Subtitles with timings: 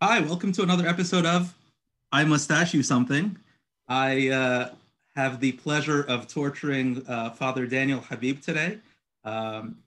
[0.00, 1.56] Hi, welcome to another episode of
[2.12, 3.36] I Mustache You Something.
[3.88, 4.70] I uh,
[5.16, 8.78] have the pleasure of torturing uh, Father Daniel Habib today.
[9.24, 9.78] Um,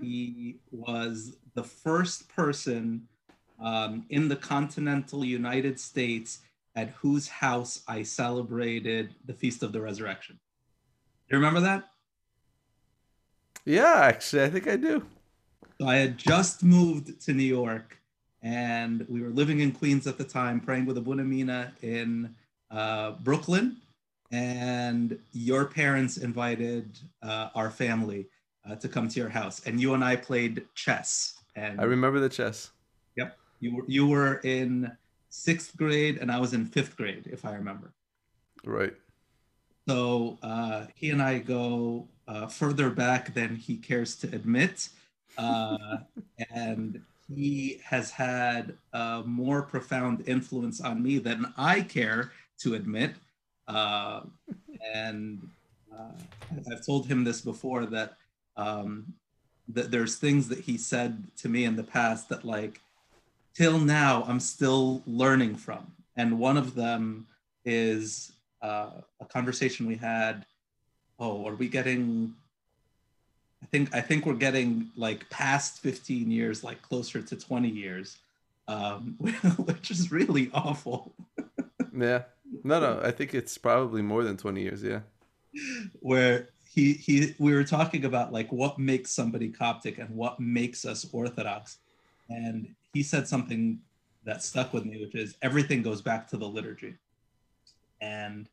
[0.00, 3.08] he was the first person
[3.58, 6.38] um, in the continental United States
[6.76, 10.38] at whose house I celebrated the Feast of the Resurrection.
[11.28, 11.88] Do you remember that?
[13.64, 15.04] Yeah, actually, I think I do.
[15.80, 17.98] So I had just moved to New York
[18.42, 22.34] and we were living in Queens at the time, praying with Abuna Mina in
[22.70, 23.76] uh, Brooklyn.
[24.30, 28.28] And your parents invited uh, our family
[28.68, 31.34] uh, to come to your house, and you and I played chess.
[31.56, 32.70] And I remember the chess.
[33.16, 34.92] Yep, you were you were in
[35.30, 37.92] sixth grade, and I was in fifth grade, if I remember.
[38.64, 38.94] Right.
[39.88, 44.90] So uh, he and I go uh, further back than he cares to admit,
[45.38, 45.98] uh,
[46.54, 47.00] and
[47.34, 53.14] he has had a more profound influence on me than I care to admit.
[53.66, 54.22] Uh,
[54.94, 55.46] and
[55.92, 56.12] uh,
[56.72, 58.16] I've told him this before that
[58.56, 59.12] um,
[59.68, 62.80] that there's things that he said to me in the past that like
[63.54, 65.92] till now I'm still learning from.
[66.16, 67.26] And one of them
[67.64, 70.46] is uh, a conversation we had.
[71.20, 72.34] Oh, are we getting
[73.62, 78.18] I think I think we're getting like past 15 years, like closer to 20 years,
[78.68, 79.16] um,
[79.58, 81.12] which is really awful.
[81.96, 82.22] yeah.
[82.64, 83.00] No, no.
[83.02, 84.82] I think it's probably more than 20 years.
[84.82, 85.00] Yeah.
[86.00, 90.84] Where he he we were talking about like what makes somebody Coptic and what makes
[90.84, 91.78] us Orthodox,
[92.28, 93.80] and he said something
[94.24, 96.94] that stuck with me, which is everything goes back to the liturgy.
[98.00, 98.48] And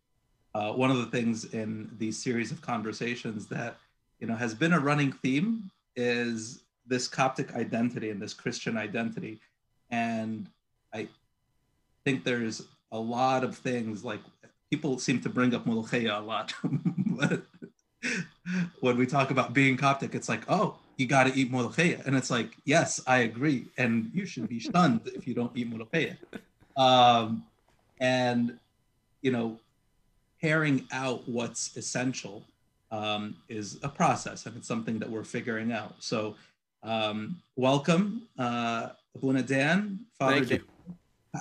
[0.56, 3.78] uh, one of the things in these series of conversations that
[4.20, 9.40] you know has been a running theme is this Coptic identity and this Christian identity,
[9.90, 10.48] and
[10.94, 11.08] I
[12.04, 14.22] think there's a lot of things like
[14.72, 16.52] people seem to bring up Molocheia a lot,
[18.80, 22.16] when we talk about being Coptic, it's like, oh, you got to eat Molocheia, and
[22.16, 26.18] it's like, yes, I agree, and you should be stunned if you don't eat Molocheia.
[26.78, 27.44] Um,
[28.00, 28.58] and
[29.22, 29.60] you know,
[30.42, 32.44] paring out what's essential
[32.92, 35.96] um, is a process and it's something that we're figuring out.
[36.00, 36.36] So
[36.84, 40.64] um, welcome, uh, Abuna Dan, Father Thank Dan.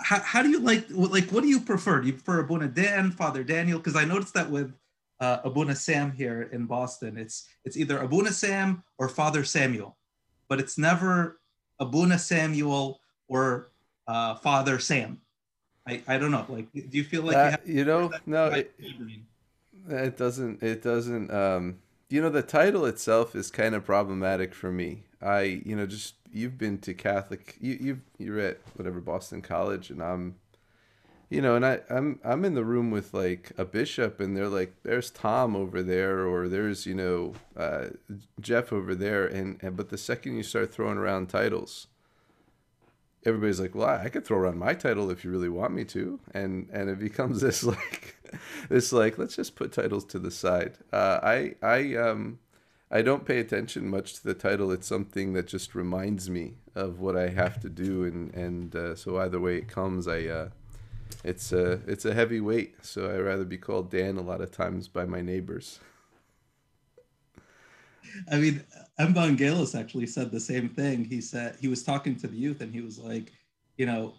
[0.02, 2.00] How, how, do you like, like, what do you prefer?
[2.00, 3.78] Do you prefer Abuna Dan, Father Daniel?
[3.78, 4.74] Because I noticed that with
[5.20, 9.96] uh, Abuna Sam here in Boston, it's it's either Abuna Sam or Father Samuel,
[10.48, 11.38] but it's never
[11.78, 13.70] Abuna Samuel or
[14.08, 15.20] uh, Father Sam.
[15.86, 16.46] I, I don't know.
[16.48, 18.10] Like, do you feel like uh, you, have, you know?
[18.26, 18.74] No, it,
[19.88, 20.62] it doesn't.
[20.62, 21.32] It doesn't.
[21.32, 21.78] Um,
[22.08, 25.04] you know, the title itself is kind of problematic for me.
[25.20, 27.56] I, you know, just you've been to Catholic.
[27.60, 30.36] You you've you're at whatever Boston College, and I'm,
[31.30, 34.48] you know, and I I'm I'm in the room with like a bishop, and they're
[34.48, 37.86] like, there's Tom over there, or there's you know, uh,
[38.40, 41.86] Jeff over there, and, and but the second you start throwing around titles,
[43.24, 46.20] everybody's like, well, I could throw around my title if you really want me to,
[46.32, 48.16] and and it becomes this like
[48.68, 50.78] this like let's just put titles to the side.
[50.92, 52.38] Uh, I I um
[52.90, 54.70] I don't pay attention much to the title.
[54.70, 58.94] It's something that just reminds me of what I have to do, and and uh,
[58.94, 60.48] so either way it comes, I uh,
[61.24, 62.76] it's a it's a heavy weight.
[62.82, 65.80] So I rather be called Dan a lot of times by my neighbors.
[68.30, 68.64] I mean,
[68.98, 71.04] Evangelos actually said the same thing.
[71.04, 73.32] He said he was talking to the youth, and he was like,
[73.76, 74.14] you know,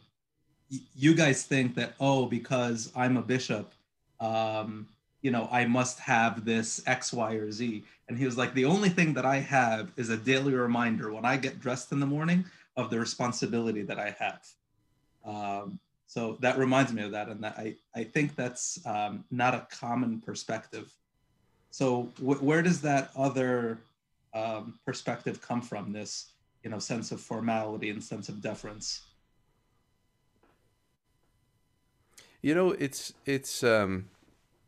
[0.95, 3.71] you guys think that oh, because I'm a bishop,
[4.19, 4.87] um,
[5.21, 7.83] you know, I must have this X, Y, or Z.
[8.07, 11.25] And he was like, the only thing that I have is a daily reminder when
[11.25, 12.45] I get dressed in the morning
[12.77, 14.47] of the responsibility that I have.
[15.25, 17.29] Um, so that reminds me of that.
[17.29, 20.93] And that I, I think that's um, not a common perspective.
[21.71, 23.79] So wh- where does that other
[24.35, 25.91] um, perspective come from?
[25.91, 29.01] This, you know, sense of formality and sense of deference.
[32.41, 34.09] You know, it's it's um,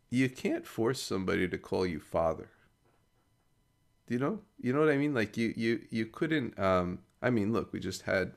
[0.09, 2.49] you can't force somebody to call you father.
[4.07, 4.39] Do you know?
[4.59, 5.13] You know what I mean?
[5.13, 6.57] Like you you you couldn't.
[6.57, 8.33] Um, I mean, look, we just had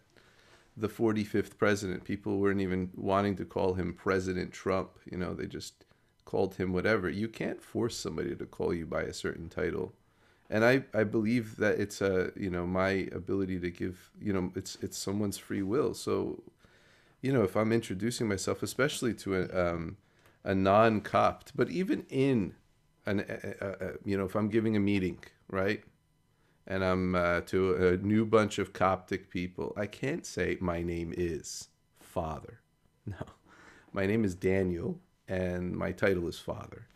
[0.76, 2.04] the 45th president.
[2.04, 4.90] People weren't even wanting to call him President Trump.
[5.10, 5.84] You know, they just
[6.24, 7.08] called him whatever.
[7.08, 9.94] You can't force somebody to call you by a certain title.
[10.52, 14.52] And I, I believe that it's a you know my ability to give you know
[14.56, 15.94] it's it's someone's free will.
[15.94, 16.42] So
[17.22, 19.96] you know, if I'm introducing myself, especially to a, um,
[20.44, 22.54] a non-copt, but even in
[23.06, 25.18] an, a, a, you know, if I'm giving a meeting,
[25.48, 25.82] right,
[26.66, 31.12] and I'm uh, to a new bunch of Coptic people, I can't say my name
[31.16, 31.68] is
[32.00, 32.60] father.
[33.06, 33.26] No,
[33.92, 36.86] my name is Daniel, and my title is father.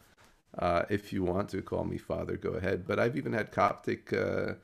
[0.58, 2.86] Uh, if you want to call me father, go ahead.
[2.86, 4.54] But I've even had Coptic uh,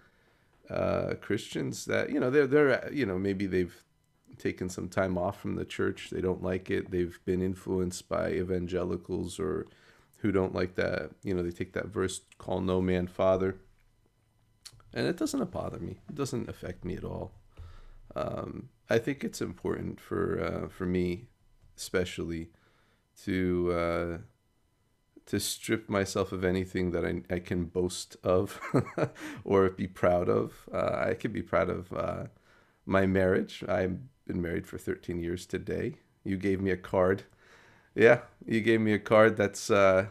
[0.68, 3.74] uh, Christians that you know they're they're you know maybe they've
[4.38, 6.10] taken some time off from the church.
[6.10, 6.90] They don't like it.
[6.90, 9.66] They've been influenced by evangelicals or
[10.18, 11.10] who don't like that.
[11.22, 13.56] You know, they take that verse, "Call no man father,"
[14.94, 15.98] and it doesn't bother me.
[16.08, 17.32] It doesn't affect me at all.
[18.14, 21.26] Um, I think it's important for uh, for me,
[21.76, 22.50] especially,
[23.24, 24.18] to uh,
[25.30, 28.60] to strip myself of anything that I, I can boast of
[29.44, 30.68] or be proud of.
[30.74, 32.24] Uh, I can be proud of uh,
[32.84, 33.62] my marriage.
[33.68, 33.96] I've
[34.26, 35.94] been married for 13 years today.
[36.24, 37.22] You gave me a card.
[37.94, 39.70] Yeah, you gave me a card that's.
[39.70, 40.06] Uh,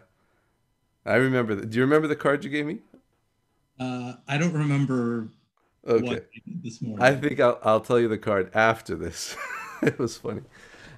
[1.05, 1.53] I remember.
[1.53, 2.77] The, do you remember the card you gave me?
[3.77, 5.27] Uh, I don't remember.
[5.85, 6.21] Okay.
[6.63, 7.05] this morning.
[7.05, 9.35] I think I'll I'll tell you the card after this.
[9.81, 10.43] it was funny.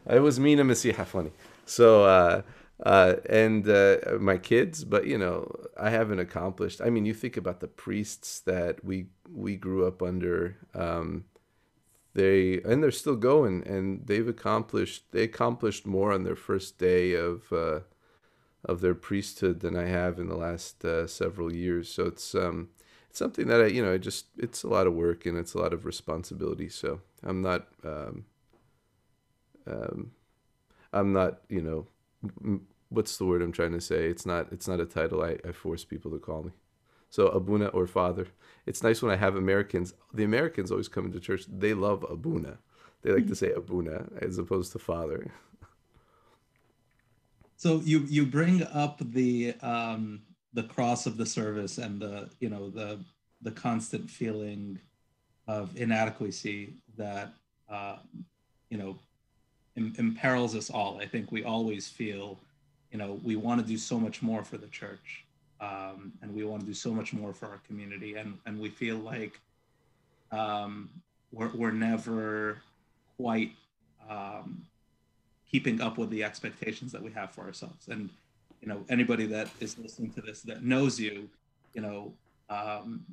[0.07, 1.31] It was Mina Masiha funny.
[1.65, 2.43] So
[2.83, 4.83] uh, and uh, my kids.
[4.83, 6.81] But you know, I haven't accomplished.
[6.81, 10.57] I mean, you think about the priests that we we grew up under.
[10.73, 11.25] Um,
[12.13, 15.11] they and they're still going, and they've accomplished.
[15.11, 17.81] They accomplished more on their first day of uh,
[18.65, 21.89] of their priesthood than I have in the last uh, several years.
[21.89, 22.69] So it's um,
[23.09, 25.53] it's something that I you know I just it's a lot of work and it's
[25.53, 26.69] a lot of responsibility.
[26.69, 27.67] So I'm not.
[27.83, 28.25] Um,
[29.67, 30.11] um,
[30.93, 31.87] I'm not, you know,
[32.89, 34.07] what's the word I'm trying to say?
[34.07, 36.51] It's not it's not a title I, I force people to call me.
[37.09, 38.27] So Abuna or father.
[38.65, 39.93] It's nice when I have Americans.
[40.13, 41.43] The Americans always come into church.
[41.47, 42.59] They love Abuna.
[43.01, 45.31] They like to say Abuna as opposed to father.
[47.57, 50.21] So you you bring up the um,
[50.53, 52.99] the cross of the service and the you know the
[53.41, 54.79] the constant feeling
[55.47, 57.33] of inadequacy that
[57.69, 57.97] uh,
[58.69, 58.97] you know
[59.75, 60.99] Im- imperils us all.
[60.99, 62.37] I think we always feel
[62.91, 65.23] you know, we want to do so much more for the church,
[65.61, 68.69] um, and we want to do so much more for our community, and and we
[68.69, 69.39] feel like
[70.31, 70.89] um,
[71.31, 72.61] we're we're never
[73.17, 73.53] quite
[74.09, 74.65] um,
[75.49, 77.87] keeping up with the expectations that we have for ourselves.
[77.87, 78.09] And
[78.61, 81.29] you know, anybody that is listening to this that knows you,
[81.73, 82.13] you know,
[82.49, 83.05] um,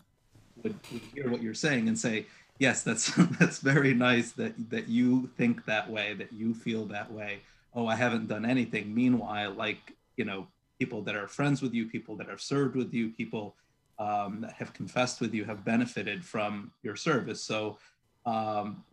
[0.62, 2.26] would, would hear what you're saying and say,
[2.58, 7.12] yes, that's that's very nice that that you think that way, that you feel that
[7.12, 7.40] way
[7.75, 8.94] oh, I haven't done anything.
[8.94, 12.93] Meanwhile, like, you know, people that are friends with you, people that have served with
[12.93, 13.55] you, people
[13.99, 17.43] um, that have confessed with you have benefited from your service.
[17.43, 17.78] So,
[18.26, 18.84] um,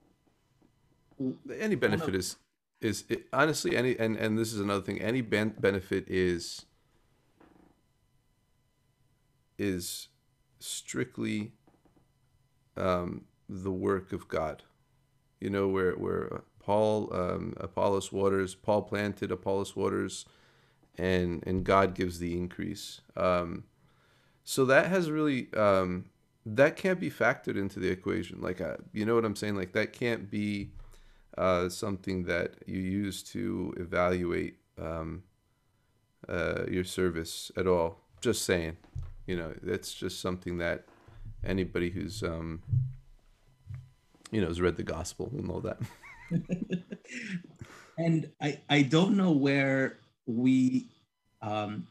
[1.52, 2.36] any benefit is
[2.82, 5.02] is it, honestly any and and this is another thing.
[5.02, 6.66] Any ben- benefit is
[9.58, 10.10] is
[10.60, 11.54] strictly
[12.76, 14.64] um, the work of God.
[15.40, 18.56] You know, where where Paul, um, Apollos waters.
[18.56, 20.26] Paul planted, Apollos waters,
[20.98, 23.02] and and God gives the increase.
[23.16, 23.66] Um,
[24.44, 26.06] so that has really um,
[26.46, 28.42] that can't be factored into the equation.
[28.42, 29.56] Like, uh, you know what I'm saying?
[29.56, 30.72] Like that can't be
[31.38, 35.24] uh, something that you use to evaluate um,
[36.30, 38.00] uh, your service at all.
[38.22, 38.78] Just saying,
[39.28, 40.86] you know, that's just something that
[41.44, 42.62] anybody who's um,
[44.36, 45.80] you know has read the gospel and all that.
[47.98, 50.90] and I, I don't know where we
[51.42, 51.88] um,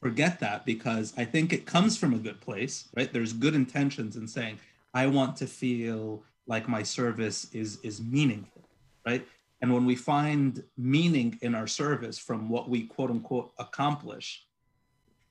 [0.00, 3.12] forget that because I think it comes from a good place, right?
[3.12, 4.58] There's good intentions in saying,
[4.94, 8.62] I want to feel like my service is is meaningful,
[9.06, 9.26] right?
[9.60, 14.46] And when we find meaning in our service from what we quote unquote accomplish,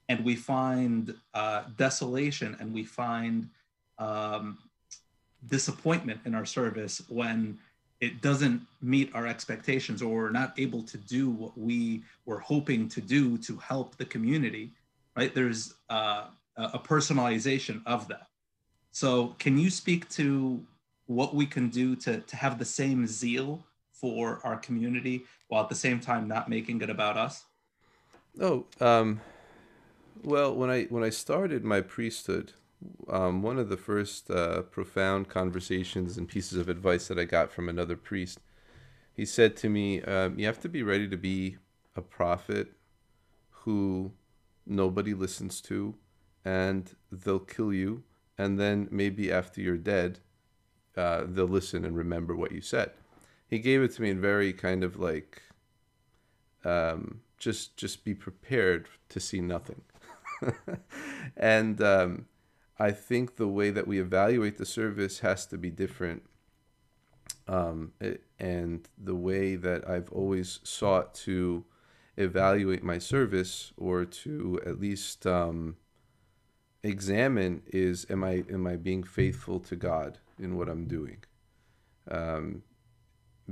[0.10, 3.50] and we find uh, desolation and we find
[3.98, 4.60] um,
[5.48, 7.58] disappointment in our service when
[8.02, 12.90] it doesn't meet our expectations or we're not able to do what we were hoping
[12.90, 14.72] to do to help the community
[15.16, 15.34] right?
[15.34, 16.26] There's uh,
[16.58, 18.28] a personalization of that.
[18.92, 20.64] So can you speak to
[21.08, 25.70] what we can do to, to have the same zeal for our community while at
[25.70, 27.44] the same time not making it about us?
[28.40, 29.22] Oh um,
[30.24, 32.54] well when i when i started my priesthood
[33.10, 37.52] um, one of the first uh, profound conversations and pieces of advice that I got
[37.52, 38.40] from another priest.
[39.14, 41.58] He said to me, um, You have to be ready to be
[41.96, 42.74] a prophet
[43.50, 44.12] who
[44.66, 45.96] nobody listens to
[46.44, 48.04] and they'll kill you.
[48.38, 50.20] And then maybe after you're dead,
[50.96, 52.92] uh, they'll listen and remember what you said.
[53.48, 55.42] He gave it to me in very kind of like,
[56.64, 59.82] um, just just be prepared to see nothing.
[61.38, 62.26] and um,
[62.78, 66.24] I think the way that we evaluate the service has to be different
[67.48, 71.66] Um, it, and the way that I've always sought to
[72.18, 75.78] evaluate my service or to at least um,
[76.84, 81.24] examine is am I am I being faithful to God in what I'm doing?
[82.10, 82.64] Um,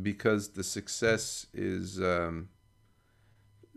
[0.02, 2.50] because the success is um,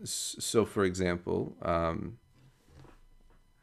[0.03, 0.65] so.
[0.65, 2.17] For example, um,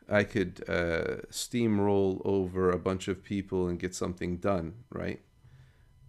[0.09, 5.21] I could uh, steamroll over a bunch of people and get something done, right?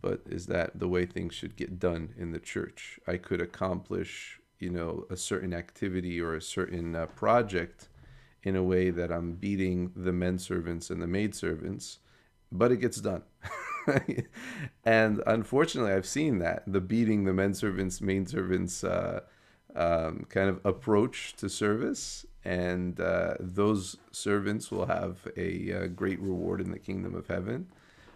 [0.02, 3.00] But is that the way things should get done in the church?
[3.08, 7.90] I could accomplish, you know, a certain activity or a certain uh, project
[8.44, 12.00] in a way that I'm beating the men servants and the maid servants,
[12.52, 13.24] but it gets done.
[14.86, 19.22] and unfortunately, I've seen that the beating the men servants, maid servants uh,
[19.75, 25.88] um, kind of approach to service and uh, those servants will have a, a, uh,
[25.88, 27.68] great reward in the kingdom of heaven.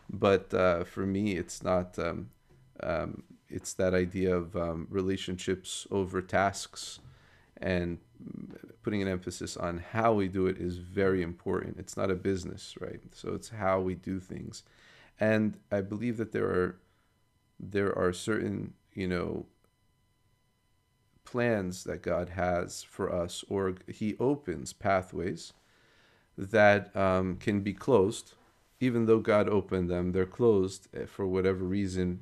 [0.07, 1.98] But uh, for me, it's not.
[2.00, 2.29] Um,
[2.81, 7.00] um, it's that idea of um, relationships over tasks,
[7.57, 7.98] and
[8.83, 11.77] putting an emphasis on how we do it is very important.
[11.79, 13.01] It's not a business, right?
[13.12, 14.63] So it's how we do things,
[15.19, 16.79] and I believe that there are
[17.59, 19.45] there are certain you know
[21.25, 25.53] plans that God has for us, or He opens pathways
[26.38, 28.33] that um, can be closed.
[28.79, 32.21] Even though God opened them, they're closed eh, for whatever reason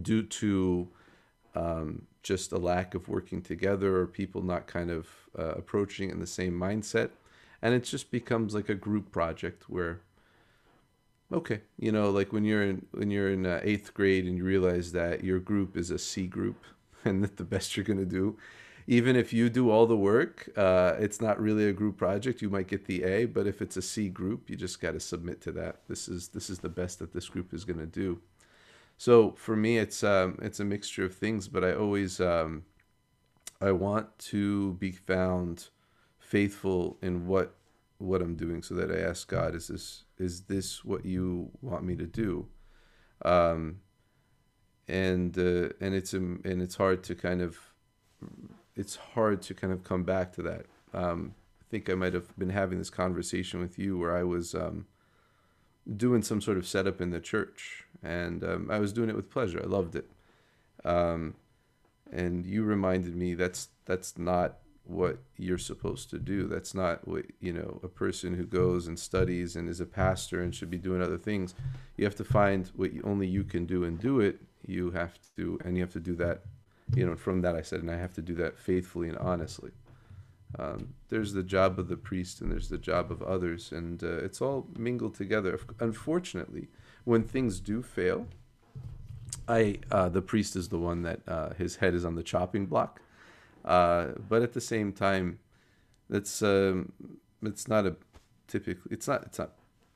[0.00, 0.88] due to
[1.54, 5.08] um, just a lack of working together or people not kind of
[5.38, 7.10] uh, approaching in the same mindset.
[7.60, 10.00] And it just becomes like a group project where
[11.32, 14.44] okay you know like when you're in when you're in uh, eighth grade and you
[14.44, 16.62] realize that your group is a c group
[17.04, 18.36] and that the best you're going to do.
[18.88, 22.50] Even if you do all the work uh, it's not really a group project you
[22.50, 25.40] might get the a but if it's a c group you just got to submit
[25.42, 25.82] to that.
[25.88, 28.20] This is this is the best that this group is going to do.
[28.96, 32.64] So for me it's um, it's a mixture of things but i always um,
[33.60, 35.68] i want to be found
[36.18, 37.54] faithful in what
[37.98, 41.84] what i'm doing so that i ask god is this is this what you want
[41.84, 42.46] me to do?
[43.24, 43.80] Um,
[44.88, 47.58] and uh, and it's um, and it's hard to kind of
[48.76, 50.66] it's hard to kind of come back to that.
[50.94, 54.54] Um, I think I might have been having this conversation with you where I was
[54.54, 54.86] um,
[55.96, 59.30] doing some sort of setup in the church, and um, I was doing it with
[59.30, 59.60] pleasure.
[59.62, 60.10] I loved it,
[60.84, 61.34] um,
[62.12, 66.46] and you reminded me that's that's not what you're supposed to do.
[66.48, 67.80] That's not what you know.
[67.82, 71.18] A person who goes and studies and is a pastor and should be doing other
[71.18, 71.54] things.
[71.96, 75.58] You have to find what only you can do and do it, you have to
[75.64, 76.42] and you have to do that
[76.94, 79.70] you know from that i said and i have to do that faithfully and honestly.
[80.58, 84.18] Um, there's the job of the priest and there's the job of others and uh,
[84.18, 85.58] it's all mingled together.
[85.80, 86.68] Unfortunately
[87.04, 88.26] when things do fail
[89.48, 92.66] i uh, the priest is the one that uh, his head is on the chopping
[92.66, 93.00] block.
[93.64, 95.38] Uh, but at the same time
[96.10, 96.92] that's um,
[97.42, 97.96] it's not a
[98.46, 99.52] typically it's not it's not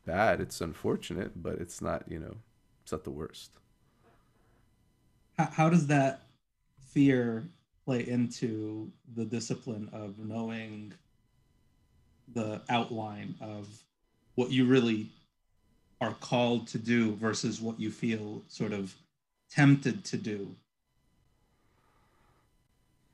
[0.06, 2.36] bad it's unfortunate but it's not you know
[2.82, 3.50] it's not the worst
[5.38, 6.22] how, how does that
[6.92, 7.48] fear
[7.84, 10.92] play into the discipline of knowing
[12.34, 13.68] the outline of
[14.34, 15.08] what you really
[16.00, 18.94] are called to do versus what you feel sort of
[19.50, 20.54] tempted to do?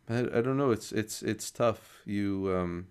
[0.09, 0.71] I, I don't know.
[0.71, 2.03] It's it's it's tough.
[2.05, 2.87] You um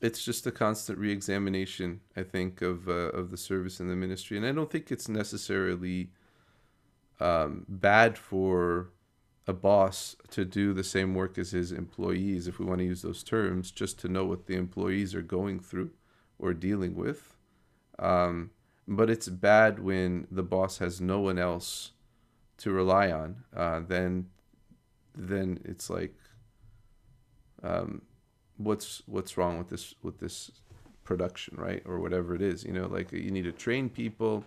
[0.00, 4.36] it's just a constant re-examination i think of uh, of the service and the ministry.
[4.36, 6.10] And i don't think it's necessarily
[7.20, 8.90] um, bad for
[9.46, 13.02] a boss to do the same work as his employees, if we want to use
[13.02, 15.90] those terms, just to know what the employees are going through
[16.38, 17.36] or dealing with.
[17.98, 18.50] Um,
[18.88, 21.92] but it's bad when the boss has no one else
[22.58, 23.44] to rely on.
[23.54, 24.28] Uh, then,
[25.14, 26.14] then it's like,
[27.62, 28.02] um,
[28.56, 30.50] what's what's wrong with this with this
[31.04, 32.64] production, right, or whatever it is.
[32.64, 34.44] You know, like you need to train people.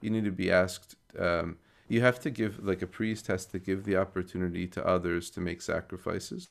[0.00, 0.96] You need to be asked.
[1.18, 1.58] Um,
[1.88, 5.40] you have to give like a priest has to give the opportunity to others to
[5.40, 6.48] make sacrifices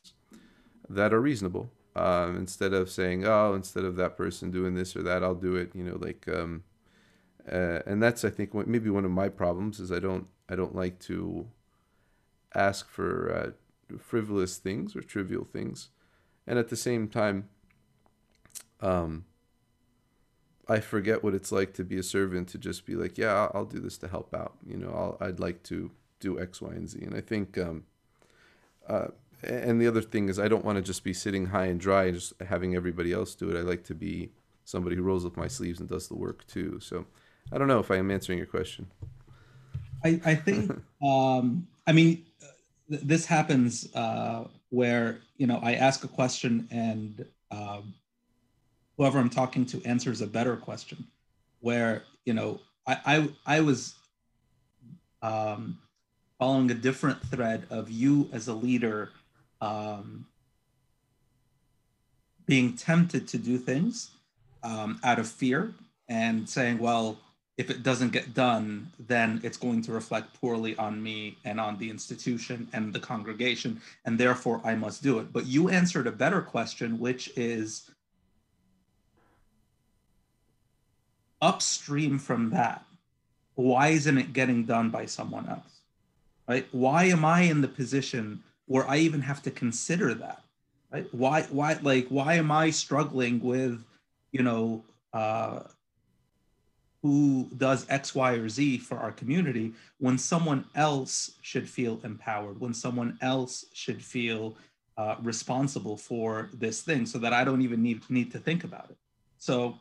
[0.88, 1.70] that are reasonable.
[1.94, 5.56] Um, instead of saying oh instead of that person doing this or that i'll do
[5.56, 6.64] it you know like um,
[7.46, 10.74] uh, and that's i think maybe one of my problems is i don't i don't
[10.74, 11.46] like to
[12.54, 15.88] ask for uh, frivolous things or trivial things.
[16.46, 17.48] And at the same time
[18.80, 19.24] um,
[20.72, 23.66] I forget what it's like to be a servant to just be like, yeah, I'll,
[23.66, 24.54] do this to help out.
[24.66, 26.98] You know, i would like to do X, Y, and Z.
[27.02, 27.84] And I think, um,
[28.88, 29.08] uh,
[29.42, 32.04] and the other thing is, I don't want to just be sitting high and dry
[32.04, 33.58] and just having everybody else do it.
[33.58, 34.30] I like to be
[34.64, 36.80] somebody who rolls up my sleeves and does the work too.
[36.80, 37.04] So
[37.52, 38.86] I don't know if I am answering your question.
[40.02, 40.70] I, I think,
[41.02, 42.24] um, I mean,
[42.88, 47.92] th- this happens uh, where, you know, I ask a question and um,
[48.96, 51.06] whoever I'm talking to answers a better question.
[51.60, 53.94] Where, you know, I, I, I was
[55.22, 55.78] um,
[56.38, 59.10] following a different thread of you as a leader
[59.60, 60.26] um,
[62.46, 64.10] being tempted to do things
[64.64, 65.72] um, out of fear
[66.08, 67.16] and saying, well,
[67.58, 71.78] if it doesn't get done, then it's going to reflect poorly on me and on
[71.78, 75.32] the institution and the congregation, and therefore I must do it.
[75.32, 77.91] But you answered a better question, which is
[81.42, 82.84] upstream from that,
[83.56, 85.80] why isn't it getting done by someone else?
[86.48, 86.66] Right?
[86.72, 90.42] Why am I in the position where I even have to consider that?
[90.90, 91.06] Right?
[91.12, 93.84] Why, why, like, why am I struggling with,
[94.30, 95.60] you know, uh,
[97.02, 102.60] who does X, Y, or Z for our community when someone else should feel empowered,
[102.60, 104.56] when someone else should feel
[104.96, 108.86] uh, responsible for this thing so that I don't even need, need to think about
[108.90, 108.96] it.
[109.38, 109.80] So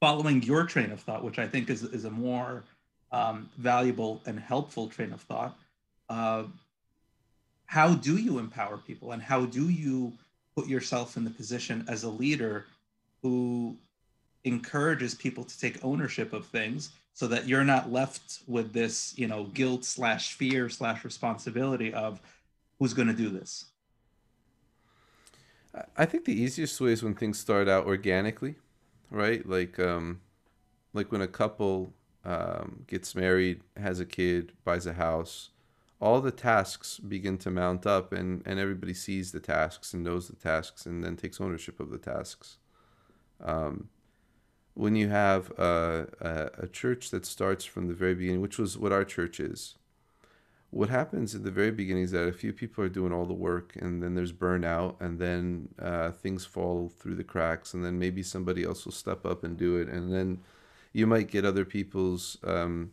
[0.00, 2.64] following your train of thought, which I think is, is a more
[3.10, 5.56] um, valuable and helpful train of thought,
[6.08, 6.44] uh,
[7.66, 9.12] how do you empower people?
[9.12, 10.12] And how do you
[10.54, 12.66] put yourself in the position as a leader
[13.22, 13.76] who
[14.44, 19.26] encourages people to take ownership of things so that you're not left with this you
[19.26, 22.20] know guilt slash fear slash responsibility of
[22.78, 23.66] who's going to do this?
[25.96, 28.54] I think the easiest way is when things start out organically
[29.10, 29.46] right?
[29.48, 30.20] Like um
[30.92, 31.92] like when a couple
[32.24, 35.50] um, gets married has a kid buys a house
[36.00, 40.28] all the tasks begin to mount up and and everybody sees the tasks and knows
[40.28, 42.58] the tasks and then takes ownership of the tasks.
[43.40, 43.88] Um,
[44.74, 48.76] when you have a, a, a, church that starts from the very beginning, which was
[48.76, 49.76] what our church is,
[50.70, 53.32] what happens at the very beginning is that a few people are doing all the
[53.32, 57.98] work, and then there's burnout, and then uh, things fall through the cracks, and then
[57.98, 60.40] maybe somebody else will step up and do it, and then
[60.92, 62.90] you might get other people's um,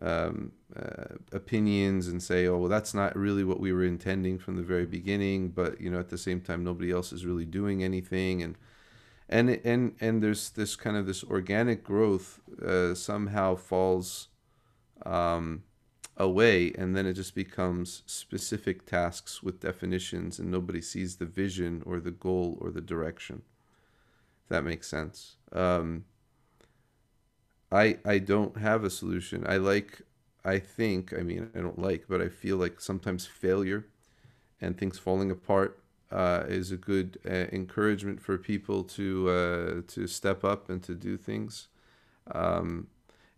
[0.00, 4.56] um, uh, opinions and say, "Oh, well, that's not really what we were intending from
[4.56, 7.84] the very beginning," but you know, at the same time, nobody else is really doing
[7.84, 8.56] anything, and
[9.28, 14.28] and and and there's this kind of this organic growth uh, somehow falls
[15.06, 15.62] um,
[16.16, 21.82] away and then it just becomes specific tasks with definitions and nobody sees the vision
[21.86, 23.42] or the goal or the direction
[24.42, 26.04] if that makes sense um,
[27.70, 30.02] i i don't have a solution i like
[30.44, 33.86] i think i mean i don't like but i feel like sometimes failure
[34.60, 40.06] and things falling apart uh, is a good uh, encouragement for people to uh, to
[40.06, 41.68] step up and to do things.
[42.30, 42.88] Um,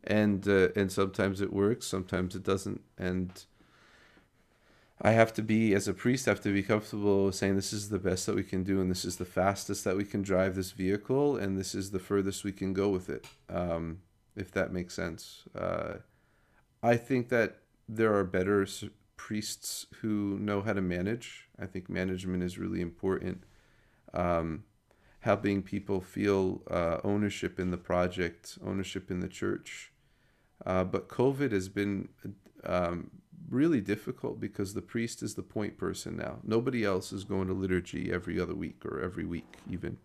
[0.06, 2.82] and uh, and sometimes it works, sometimes it doesn't.
[2.98, 3.44] And
[5.02, 7.88] I have to be, as a priest, I have to be comfortable saying this is
[7.88, 10.54] the best that we can do, and this is the fastest that we can drive
[10.54, 13.26] this vehicle, and this is the furthest we can go with it.
[13.48, 13.98] Um,
[14.36, 15.44] if that makes sense.
[15.54, 15.94] Uh,
[16.82, 18.66] I think that there are better
[19.16, 21.48] priests who know how to manage.
[21.58, 23.44] I think management is really important.
[24.12, 24.64] Um,
[25.20, 29.90] helping people feel uh, ownership in the project, ownership in the church.
[30.66, 32.08] Uh, but COVID has been
[32.64, 33.10] um,
[33.48, 36.38] really difficult because the priest is the point person now.
[36.42, 39.98] Nobody else is going to liturgy every other week or every week, even.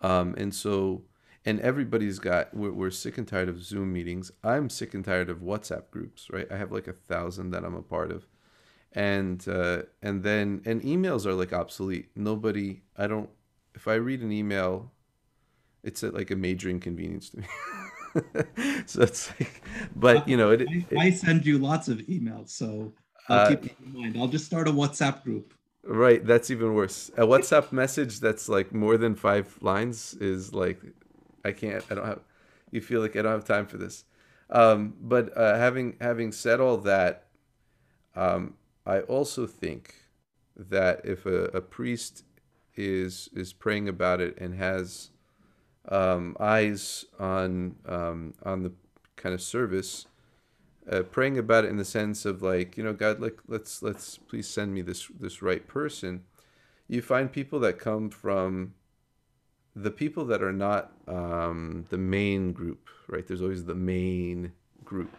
[0.00, 1.02] Um, and so
[1.44, 4.30] and everybody's got we're, we're, sick and tired of zoom meetings.
[4.42, 6.50] I'm sick and tired of whatsapp groups right?
[6.50, 8.26] I have like a thousand that i'm a part of.
[8.92, 12.10] And uh, and then and emails are like obsolete.
[12.14, 13.30] Nobody i don't
[13.74, 14.92] if i read an email
[15.82, 17.46] it's a, like a major inconvenience to me
[18.86, 19.62] so it's like
[19.94, 22.92] but you know it, I, it, I send you lots of emails so
[23.28, 27.10] i'll uh, keep in mind i'll just start a whatsapp group Right, that's even worse.
[27.16, 30.78] A WhatsApp message that's like more than five lines is like
[31.44, 31.84] I can't.
[31.90, 32.20] I don't have.
[32.70, 34.04] You feel like I don't have time for this.
[34.50, 37.28] Um, but uh, having having said all that,
[38.14, 39.94] um, I also think
[40.54, 42.24] that if a, a, priest
[42.76, 45.10] is is praying about it and has
[45.88, 48.72] um, eyes on um, on the
[49.16, 50.06] kind of service,
[50.90, 54.18] uh, praying about it in the sense of like you know God, like let's let's
[54.18, 56.24] please send me this this right person.
[56.88, 58.74] You find people that come from
[59.76, 63.26] the people that are not um, the main group, right?
[63.26, 64.52] There's always the main
[64.84, 65.16] group.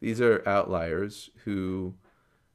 [0.00, 1.94] These are outliers who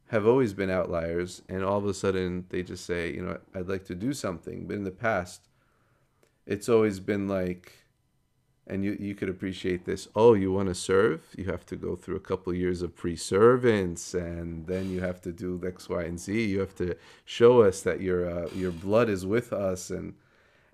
[0.08, 3.70] have always been outliers, and all of a sudden they just say, you know, I'd
[3.70, 4.65] like to do something.
[4.68, 5.48] But in the past,
[6.45, 7.73] it's always been like,
[8.67, 10.08] and you, you could appreciate this.
[10.15, 11.21] Oh, you want to serve?
[11.38, 15.21] You have to go through a couple of years of pre-servants, and then you have
[15.21, 16.45] to do X, Y, and Z.
[16.45, 20.15] You have to show us that your uh, your blood is with us, and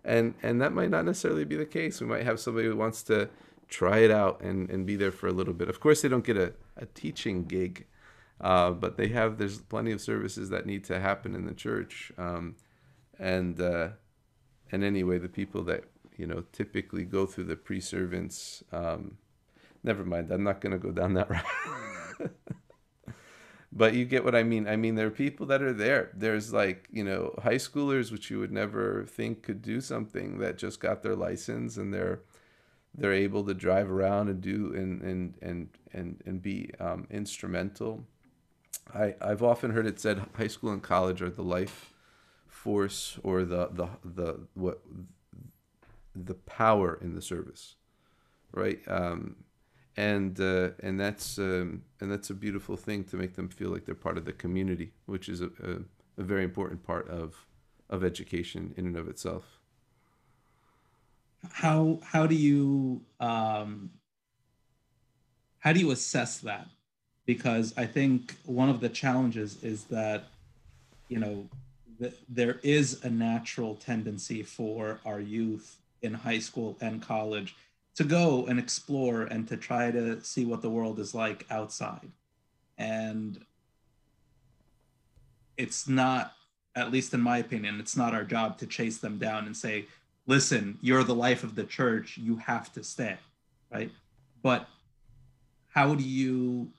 [0.06, 2.00] and and that might not necessarily be the case.
[2.00, 3.30] We might have somebody who wants to
[3.68, 5.70] try it out and, and be there for a little bit.
[5.70, 7.88] Of course, they don't get a, a teaching gig,
[8.40, 12.12] uh, but they have there's plenty of services that need to happen in the church,
[12.18, 12.56] um,
[13.18, 13.90] and uh,
[14.72, 15.84] and anyway, the people that
[16.22, 18.64] you know, typically go through the pre-servants.
[18.72, 19.18] Um,
[19.84, 21.30] never mind, I'm not going to go down that
[22.20, 22.32] route.
[23.72, 24.68] but you get what I mean.
[24.68, 26.12] I mean, there are people that are there.
[26.14, 30.60] There's like, you know, high schoolers, which you would never think could do something that
[30.60, 32.20] just got their license and they're,
[32.94, 38.04] they're able to drive around and do and, and, and, and, and be um, instrumental.
[38.94, 41.91] I, I've often heard it said high school and college are the life
[42.62, 44.82] force or the, the, the, what,
[46.16, 47.76] the power in the service,
[48.52, 48.80] right?
[48.88, 49.38] Um,
[49.98, 53.86] and uh, and that's um, and that's a beautiful thing to make them feel like
[53.86, 57.46] they're part of the community, which is a, a, a very important part of
[57.90, 59.60] of education in and of itself.
[61.52, 63.90] How how do you um,
[65.60, 66.68] how do you assess that?
[67.26, 70.24] Because I think one of the challenges is that
[71.10, 71.50] you know
[72.02, 77.56] th- there is a natural tendency for our youth in high school and college
[77.96, 82.10] to go and explore and to try to see what the world is like outside.
[82.78, 83.46] And
[85.58, 86.34] it's not,
[86.76, 89.86] at least in my opinion, it's not our job to chase them down and say,
[90.26, 93.18] listen, you're the life of the church, you have to stay,
[93.72, 93.92] right?
[94.42, 94.68] But
[95.68, 96.72] how do you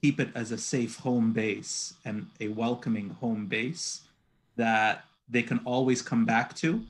[0.00, 4.02] keep it as a safe home base and a welcoming home base
[4.56, 6.82] that they can always come back to?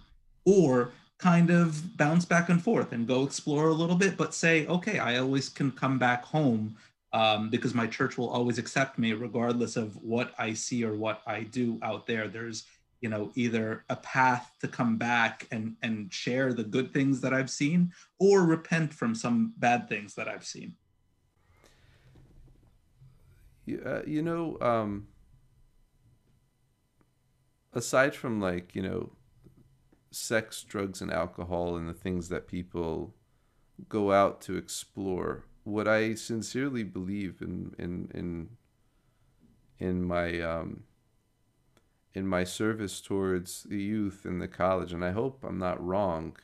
[0.44, 4.66] Or kind of bounce back and forth and go explore a little bit, but say,
[4.66, 6.74] okay, I always can come back home
[7.12, 11.22] um, because my church will always accept me regardless of what I see or what
[11.24, 12.26] I do out there.
[12.26, 12.64] There's,
[13.00, 17.32] you know, either a path to come back and and share the good things that
[17.32, 20.74] I've seen, or repent from some bad things that I've seen.
[23.86, 25.06] Uh, you know, um,
[27.72, 29.12] aside from like you know
[30.10, 33.14] sex, drugs, and alcohol and the things that people
[33.88, 35.44] go out to explore.
[35.64, 38.48] What I sincerely believe in in in
[39.78, 40.84] in my um,
[42.14, 46.36] in my service towards the youth in the college, and I hope I'm not wrong,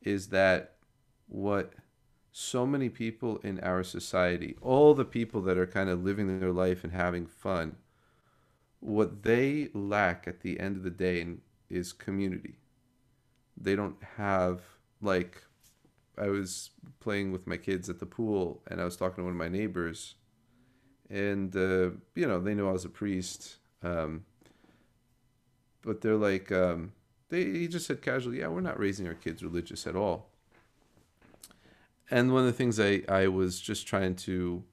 [0.00, 0.76] is that
[1.26, 1.72] what
[2.30, 6.52] so many people in our society, all the people that are kind of living their
[6.52, 7.76] life and having fun,
[8.82, 11.24] what they lack at the end of the day
[11.70, 12.56] is community.
[13.56, 14.60] They don't have
[15.00, 15.40] like
[16.18, 19.32] I was playing with my kids at the pool and I was talking to one
[19.32, 20.16] of my neighbors
[21.08, 24.24] and uh, you know they know I was a priest um,
[25.82, 26.92] but they're like um,
[27.28, 30.28] they he just said casually yeah we're not raising our kids religious at all.
[32.10, 34.64] And one of the things I, I was just trying to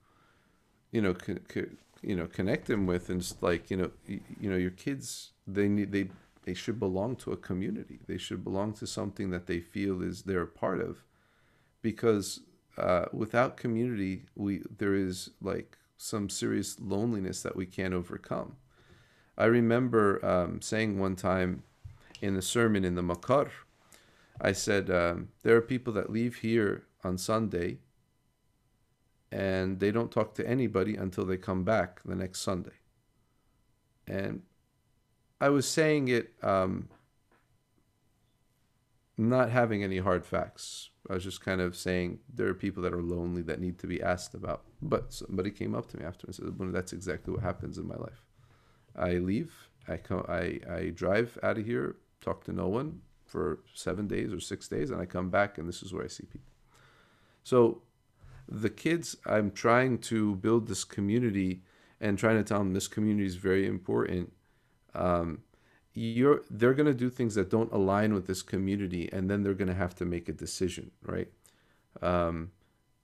[0.91, 1.13] you know
[2.01, 5.67] you know connect them with and like you know you, you know your kids they
[5.67, 6.09] need they
[6.49, 7.99] they should belong to a community.
[8.07, 11.03] They should belong to something that they feel is they're a part of,
[11.83, 12.39] because
[12.77, 18.55] uh, without community, we there is like some serious loneliness that we can't overcome.
[19.37, 21.63] I remember um, saying one time
[22.21, 23.51] in the sermon in the Makar,
[24.41, 27.77] I said um, there are people that leave here on Sunday
[29.31, 32.71] and they don't talk to anybody until they come back the next Sunday.
[34.07, 34.41] And
[35.39, 36.89] I was saying it um,
[39.17, 40.89] not having any hard facts.
[41.09, 43.87] I was just kind of saying there are people that are lonely that need to
[43.87, 44.63] be asked about.
[44.81, 47.87] But somebody came up to me after and said, well, "That's exactly what happens in
[47.87, 48.25] my life.
[48.95, 53.59] I leave, I come, I I drive out of here, talk to no one for
[53.73, 56.25] seven days or six days, and I come back, and this is where I see
[56.25, 56.53] people."
[57.43, 57.81] So,
[58.49, 61.61] the kids, I'm trying to build this community
[62.01, 64.33] and trying to tell them this community is very important.
[64.95, 65.43] Um,
[65.93, 69.53] you're they're going to do things that don't align with this community and then they're
[69.53, 71.27] going to have to make a decision right?
[72.01, 72.51] Um,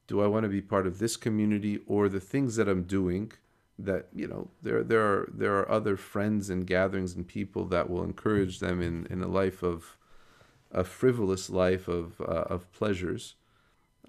[0.08, 3.31] do i want to be part of this community or the things that i'm doing
[3.77, 7.89] that you know there there are there are other friends and gatherings and people that
[7.89, 9.97] will encourage them in in a life of
[10.71, 13.36] a frivolous life of uh, of pleasures.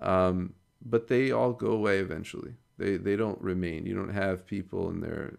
[0.01, 0.55] Um,
[0.91, 2.55] but they all go away eventually.
[2.79, 3.87] They they don't remain.
[3.87, 5.39] You don't have people in their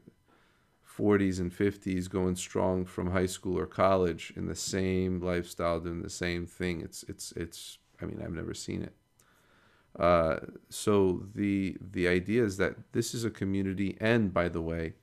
[0.98, 6.02] 40s and 50s going strong from high school or college in the same lifestyle doing
[6.02, 6.82] the same thing.
[6.82, 8.94] It's it's it's i mean i've never seen it.
[9.98, 10.38] Uh,
[10.70, 14.94] so the the idea is that this is a community, and by the way,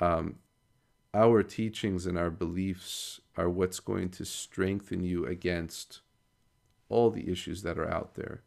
[0.00, 0.36] um,
[1.14, 6.00] our teachings and our beliefs are what's going to strengthen you against
[6.90, 8.42] all the issues that are out there.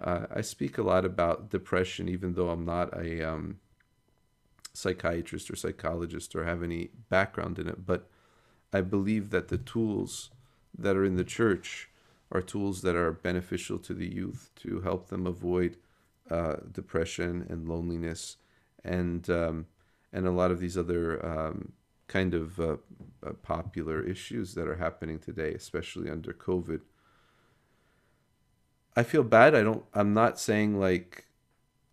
[0.00, 3.58] Uh, I speak a lot about depression, even though I'm not a um,
[4.72, 8.08] psychiatrist or psychologist or have any background in it, but
[8.72, 10.30] I believe that the tools
[10.76, 11.90] that are in the church
[12.30, 15.76] are tools that are beneficial to the youth to help them avoid
[16.30, 18.38] uh, depression and loneliness
[18.84, 19.66] and um,
[20.14, 21.72] and a lot of these other um,
[22.06, 22.76] kind of uh,
[23.26, 26.80] uh, popular issues that are happening today, especially under COVID.
[28.96, 29.54] I feel bad.
[29.54, 29.84] I don't.
[29.94, 31.26] I'm not saying like,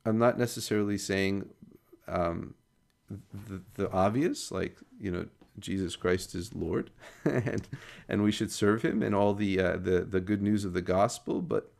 [0.05, 1.49] I'm not necessarily saying
[2.07, 2.55] um,
[3.09, 5.27] the, the obvious, like you know,
[5.59, 6.91] Jesus Christ is Lord,
[7.25, 7.67] and
[8.07, 10.81] and we should serve Him and all the uh, the the good news of the
[10.81, 11.41] gospel.
[11.41, 11.71] But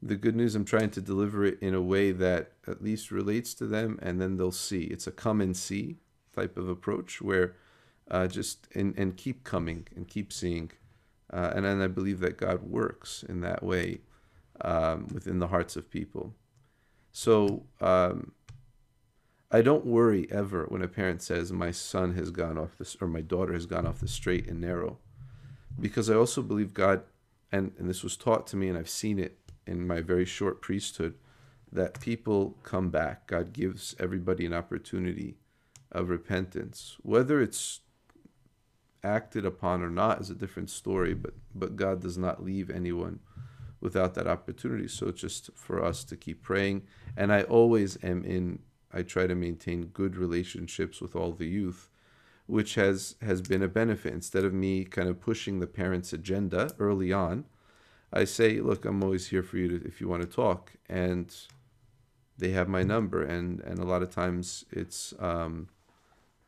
[0.00, 3.54] the good news, I'm trying to deliver it in a way that at least relates
[3.54, 4.84] to them, and then they'll see.
[4.84, 5.96] It's a come and see
[6.34, 7.56] type of approach where
[8.08, 10.70] uh, just and and keep coming and keep seeing,
[11.32, 13.98] uh, and then I believe that God works in that way
[14.62, 16.34] um, within the hearts of people.
[17.12, 17.64] So.
[17.80, 18.32] Um,
[19.52, 23.08] I don't worry ever when a parent says my son has gone off this or
[23.08, 24.98] my daughter has gone off the straight and narrow,
[25.80, 27.02] because I also believe God,
[27.50, 30.62] and and this was taught to me, and I've seen it in my very short
[30.62, 31.14] priesthood,
[31.72, 33.26] that people come back.
[33.26, 35.36] God gives everybody an opportunity
[35.90, 37.80] of repentance, whether it's
[39.02, 43.18] acted upon or not is a different story, but but God does not leave anyone
[43.80, 44.88] without that opportunity.
[44.88, 46.82] So just for us to keep praying,
[47.16, 48.60] and I always am in
[48.92, 51.88] I try to maintain good relationships with all the youth,
[52.46, 54.12] which has has been a benefit.
[54.12, 57.44] Instead of me kind of pushing the parents' agenda early on,
[58.12, 61.34] I say, "Look, I'm always here for you to, if you want to talk," and
[62.36, 63.22] they have my number.
[63.22, 65.68] And and a lot of times it's um,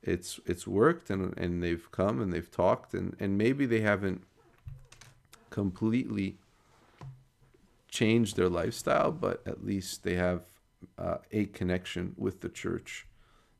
[0.02, 4.24] it's it's worked, and and they've come and they've talked, and and maybe they haven't
[5.50, 6.38] completely
[7.92, 10.42] changed their lifestyle, but at least they have
[10.98, 13.06] uh, a connection with the church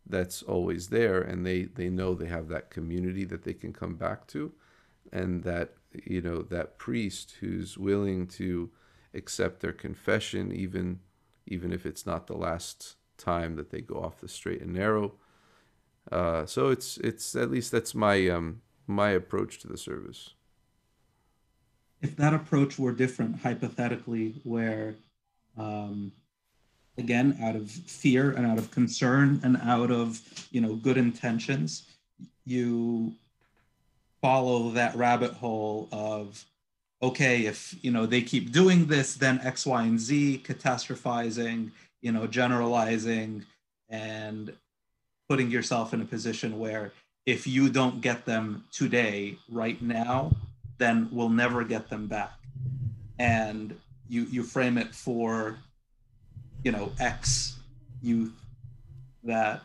[0.05, 3.95] that's always there and they they know they have that community that they can come
[3.95, 4.51] back to
[5.13, 8.69] and that you know that priest who's willing to
[9.15, 10.99] accept their confession even
[11.47, 15.13] even if it's not the last time that they go off the straight and narrow.
[16.11, 20.35] Uh, so it's it's at least that's my um my approach to the service
[22.03, 24.95] if that approach were different hypothetically where
[25.57, 26.13] um,
[26.99, 31.85] again out of fear and out of concern and out of you know good intentions
[32.45, 33.13] you
[34.21, 36.45] follow that rabbit hole of
[37.03, 41.71] okay if you know they keep doing this then x y and z catastrophizing
[42.03, 43.45] you know generalizing
[43.89, 44.53] and
[45.29, 46.93] putting yourself in a position where
[47.25, 50.31] if you don't get them today right now
[50.79, 52.33] then we'll never get them back.
[53.19, 53.77] And
[54.09, 55.59] you you frame it for
[56.65, 57.57] you know ex
[58.01, 58.33] youth
[59.25, 59.63] that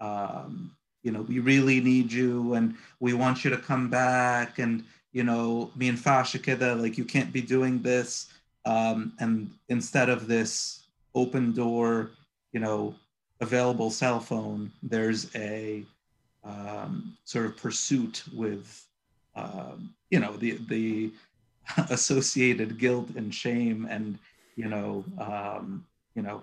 [0.00, 0.70] um,
[1.02, 4.58] you know we really need you and we want you to come back.
[4.58, 8.28] And you know me and Fasha kida like you can't be doing this.
[8.64, 12.10] Um, and instead of this open door
[12.52, 12.94] you know
[13.40, 15.84] available cell phone there's a
[16.44, 18.87] um, sort of pursuit with
[19.38, 21.10] um, you know the the
[21.90, 24.18] associated guilt and shame and
[24.56, 26.42] you know um, you know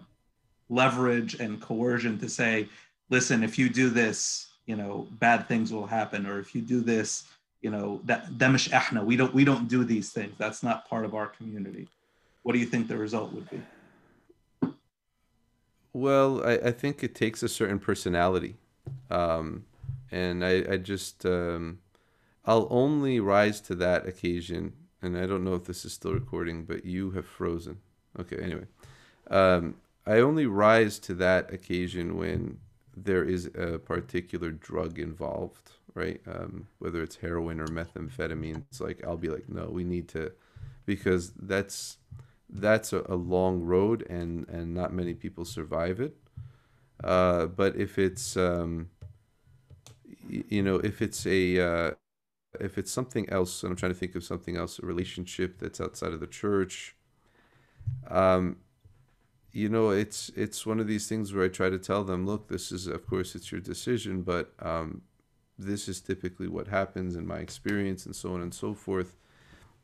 [0.70, 2.68] leverage and coercion to say
[3.10, 6.26] listen if you do this you know bad things will happen.
[6.26, 7.26] Or if you do this
[7.62, 10.34] you know that demish ahna we don't we don't do these things.
[10.38, 11.88] That's not part of our community.
[12.44, 13.62] What do you think the result would be?
[15.94, 18.56] Well i, I think it takes a certain personality.
[19.10, 19.66] Um,
[20.12, 21.80] and i, I just um,
[22.46, 26.64] i'll only rise to that occasion and i don't know if this is still recording
[26.64, 27.78] but you have frozen
[28.20, 28.66] okay anyway
[29.30, 32.60] um, I only rise to that occasion when
[32.96, 36.22] there is a particular drug involved, right?
[36.28, 40.32] Um, whether it's heroin or methamphetamine, it's like I'll be like, no, we need to,
[40.86, 41.98] because that's
[42.48, 46.16] that's a, a long road and and not many people survive it.
[47.04, 48.90] Uh, but if it's um,
[50.30, 51.92] you know if it's a uh,
[52.60, 55.82] if it's something else, and I'm trying to think of something else, a relationship that's
[55.82, 56.96] outside of the church.
[58.10, 58.58] Um,
[59.52, 62.50] you know, it's it's one of these things where I try to tell them, look,
[62.50, 65.02] this is of course it's your decision, but um,
[65.58, 69.16] this is typically what happens in my experience, and so on and so forth.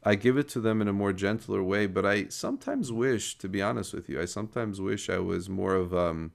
[0.04, 3.48] I give it to them in a more gentler way, but I sometimes wish, to
[3.48, 6.32] be honest with you, I sometimes wish I was more of um,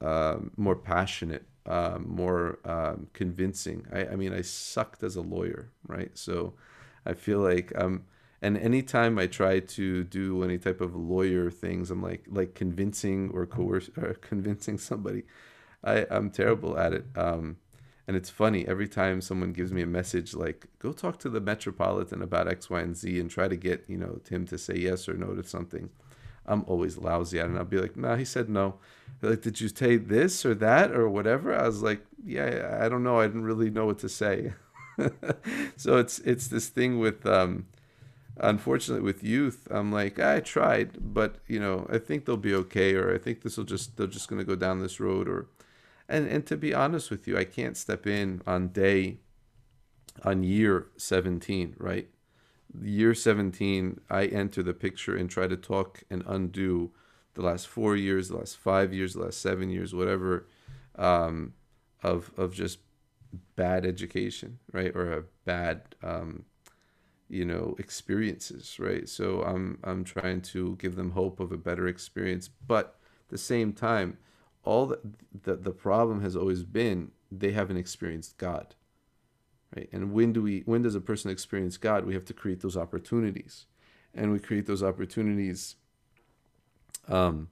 [0.00, 3.86] uh, more passionate, uh, more um, convincing.
[3.92, 6.10] I, I mean, I sucked as a lawyer, right?
[6.14, 6.54] So
[7.06, 8.04] I feel like um,
[8.42, 13.30] and anytime I try to do any type of lawyer things, I'm like like convincing
[13.32, 15.22] or coerce or convincing somebody.
[15.82, 17.06] I I'm terrible at it.
[17.16, 17.56] Um,
[18.06, 21.40] and it's funny every time someone gives me a message like, go talk to the
[21.40, 24.74] Metropolitan about X, Y, and Z and try to get, you know, Tim to say
[24.76, 25.88] yes or no to something.
[26.46, 27.50] I'm always lousy at it.
[27.50, 28.74] And I'll be like, nah, he said no.
[29.20, 31.54] They're like, did you say this or that or whatever?
[31.54, 33.20] I was like, yeah, I don't know.
[33.20, 34.52] I didn't really know what to say.
[35.76, 37.66] so it's it's this thing with um
[38.36, 42.94] unfortunately with youth i'm like i tried but you know i think they'll be okay
[42.94, 45.48] or i think this will just they're just to go down this road or
[46.08, 49.18] and and to be honest with you, I can't step in on day
[50.22, 52.08] on year 17, right?
[52.82, 56.92] Year 17, I enter the picture and try to talk and undo
[57.34, 60.46] the last four years, the last five years, the last seven years, whatever,
[60.96, 61.54] um,
[62.02, 62.78] of of just
[63.56, 66.44] bad education, right, or a bad, um,
[67.28, 69.08] you know, experiences, right.
[69.08, 73.38] So I'm I'm trying to give them hope of a better experience, but at the
[73.38, 74.18] same time,
[74.64, 75.00] all the,
[75.42, 78.74] the, the problem has always been they haven't experienced God.
[79.76, 79.88] Right?
[79.92, 82.04] And when do we when does a person experience God?
[82.04, 83.66] We have to create those opportunities.
[84.14, 85.74] And we create those opportunities
[87.08, 87.48] um,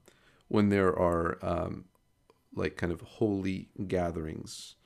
[0.48, 1.87] when there are um,
[2.54, 4.76] like kind of holy gatherings.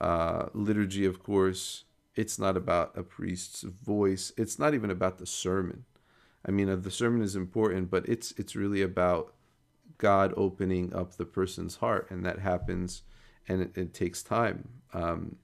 [0.00, 4.32] Uh, liturgy, of course, it's not about a priest's voice.
[4.36, 5.84] It's not even about the sermon.
[6.46, 9.34] I mean, uh, the sermon is important, but it's it's really about
[9.98, 13.02] God opening up the person's heart, and that happens,
[13.48, 14.68] and it, it takes time.
[14.92, 15.36] Um,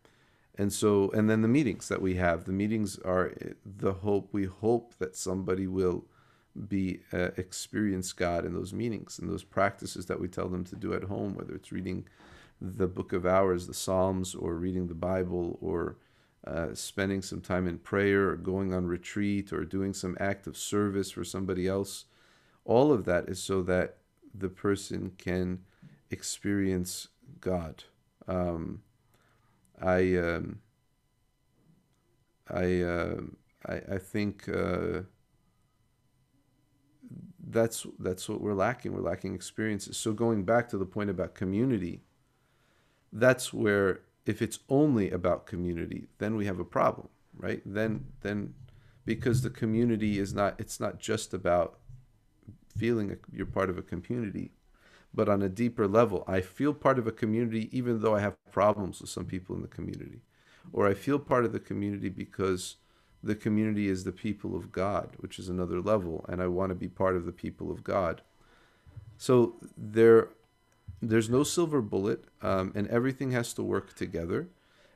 [0.57, 3.33] and so, and then the meetings that we have, the meetings are
[3.65, 4.29] the hope.
[4.33, 6.05] We hope that somebody will
[6.69, 10.77] be uh, experience God in those meetings and those practices that we tell them to
[10.77, 12.07] do at home, whether it's reading
[12.61, 15.97] the Book of Hours, the Psalms, or reading the Bible, or
[16.47, 20.57] uh, spending some time in prayer, or going on retreat, or doing some act of
[20.57, 22.05] service for somebody else.
[22.65, 23.97] All of that is so that
[24.35, 25.61] the person can
[26.11, 27.09] experience
[27.41, 27.85] God.
[28.29, 28.83] Um,
[29.81, 30.61] I, um,
[32.49, 33.21] I, uh,
[33.67, 35.03] I, I think uh,
[37.53, 38.93] that's that's what we're lacking.
[38.93, 39.97] We're lacking experiences.
[39.97, 42.03] So going back to the point about community,
[43.13, 47.63] that's where if it's only about community, then we have a problem, right?
[47.65, 48.55] Then then
[49.05, 51.79] because the community is not it's not just about
[52.77, 54.53] feeling you're part of a community.
[55.15, 58.37] But on a deeper level, I feel part of a community even though I have
[58.51, 60.21] problems with some people in the community.
[60.73, 62.77] Or I feel part of the community because
[63.23, 66.75] the community is the people of God, which is another level, and I want to
[66.75, 68.23] be part of the people of God.
[69.17, 70.31] So there,
[71.01, 74.49] there's no silver bullet, um, and everything has to work together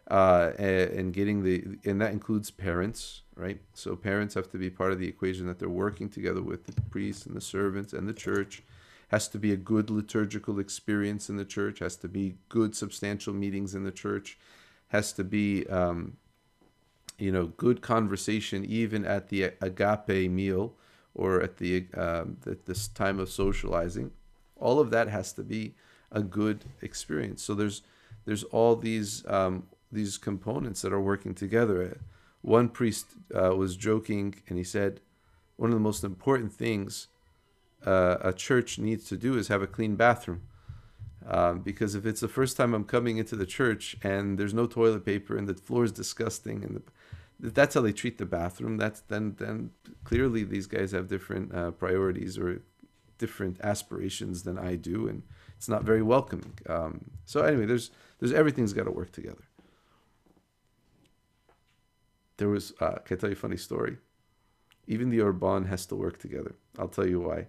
[0.09, 3.61] uh, and getting the and that includes parents, right?
[3.75, 6.81] So parents have to be part of the equation that they're working together with the
[6.83, 8.63] priests and the servants and the church.
[9.09, 11.79] Has to be a good liturgical experience in the church.
[11.79, 14.39] Has to be good substantial meetings in the church.
[14.89, 16.17] Has to be um,
[17.19, 20.75] you know good conversation even at the agape meal
[21.15, 24.11] or at the um, at this time of socializing.
[24.57, 25.75] All of that has to be
[26.13, 27.43] a good experience.
[27.43, 27.83] So there's
[28.25, 32.01] there's all these um, these components that are working together.
[32.43, 35.01] One priest uh, was joking and he said,
[35.57, 37.09] one of the most important things
[37.87, 40.43] uh, a church needs to do is have a clean bathroom.
[41.29, 44.67] Um, because if it's the first time I'm coming into the church and there's no
[44.67, 46.83] toilet paper and the floor is disgusting and the,
[47.51, 49.71] that's how they treat the bathroom, that's then then
[50.05, 52.63] clearly these guys have different uh, priorities or
[53.19, 55.23] different aspirations than I do, and
[55.57, 56.59] it's not very welcoming.
[56.69, 59.45] Um, so anyway, there's there's everything's got to work together
[62.37, 63.99] there was uh, can I tell you a funny story?
[64.87, 66.55] Even the Orban has to work together.
[66.79, 67.47] I'll tell you why.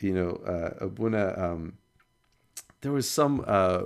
[0.00, 1.34] You know, uh, Abuna.
[1.36, 1.78] Um,
[2.80, 3.84] there was some uh,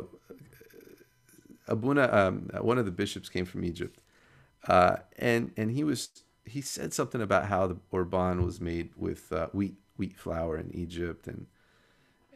[1.68, 2.08] Abuna.
[2.12, 4.00] Um, one of the bishops came from Egypt,
[4.68, 9.32] uh, and and he was he said something about how the Orban was made with
[9.32, 11.46] uh, wheat wheat flour in Egypt, and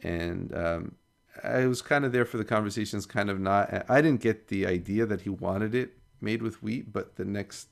[0.03, 0.95] and um,
[1.43, 3.85] I was kind of there for the conversations, kind of not.
[3.89, 7.67] I didn't get the idea that he wanted it made with wheat, but the next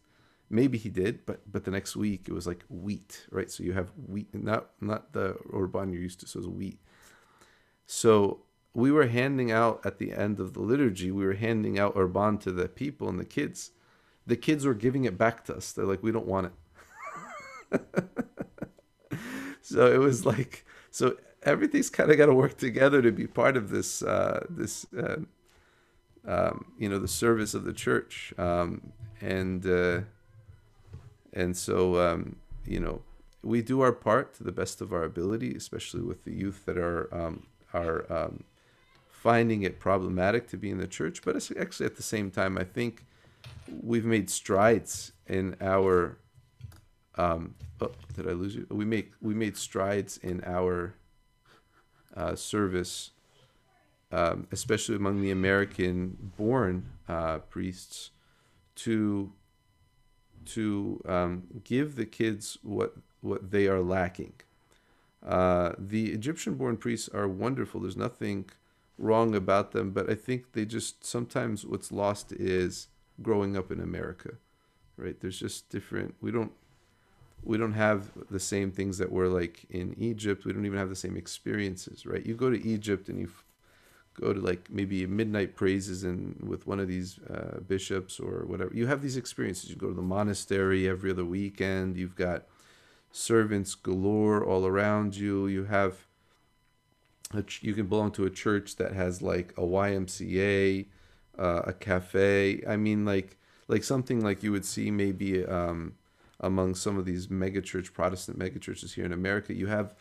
[0.50, 3.50] maybe he did, but but the next week it was like wheat, right?
[3.52, 6.80] So you have wheat, not not the orban you're used to, so it's wheat.
[7.86, 8.42] So
[8.74, 12.38] we were handing out at the end of the liturgy, we were handing out orban
[12.40, 13.72] to the people and the kids.
[14.26, 15.72] the kids were giving it back to us.
[15.72, 16.52] They're like, we don't want
[17.72, 17.82] it.
[19.62, 23.58] so it was like, so everything's kind of got to work together to be part
[23.58, 25.18] of this, uh, this, uh,
[26.28, 28.34] um, you know, the service of the church.
[28.38, 30.02] Um, and, uh,
[31.34, 33.02] and so, um, you know,
[33.42, 36.78] we do our part to the best of our ability, especially with the youth that
[36.78, 38.44] are, um, are, um,
[39.10, 41.22] finding it problematic to be in the church.
[41.24, 43.06] But it's actually at the same time, I think
[43.82, 46.18] we've made strides in our
[47.20, 48.66] um, oh, did I lose you?
[48.70, 50.96] We make we made strides in our
[52.16, 53.12] uh, service,
[54.12, 58.12] um, especially among the American-born uh, priests,
[58.76, 59.34] to
[60.56, 64.34] to um, give the kids what what they are lacking.
[65.26, 67.82] Uh, the Egyptian-born priests are wonderful.
[67.82, 68.50] There's nothing
[68.98, 72.88] wrong about them, but I think they just sometimes what's lost is
[73.22, 74.32] growing up in America,
[74.98, 75.20] right?
[75.20, 76.16] There's just different.
[76.22, 76.52] We don't
[77.44, 80.46] we don't have the same things that were like in Egypt.
[80.46, 82.26] We don't even have the same experiences, right?
[82.26, 83.30] You go to Egypt and you
[84.14, 88.72] go to like maybe midnight praises and with one of these uh, bishops or whatever.
[88.74, 89.70] You have these experiences.
[89.70, 91.98] You go to the monastery every other weekend.
[91.98, 92.44] You've got
[93.12, 95.48] servants galore all around you.
[95.48, 96.06] You have
[97.34, 100.88] a, you can belong to a church that has like a YMCA
[101.40, 102.62] uh, a cafe.
[102.68, 103.38] I mean, like
[103.68, 105.94] like something like you would see maybe um,
[106.40, 109.54] among some of these megachurch Protestant megachurches here in America.
[109.54, 109.96] You have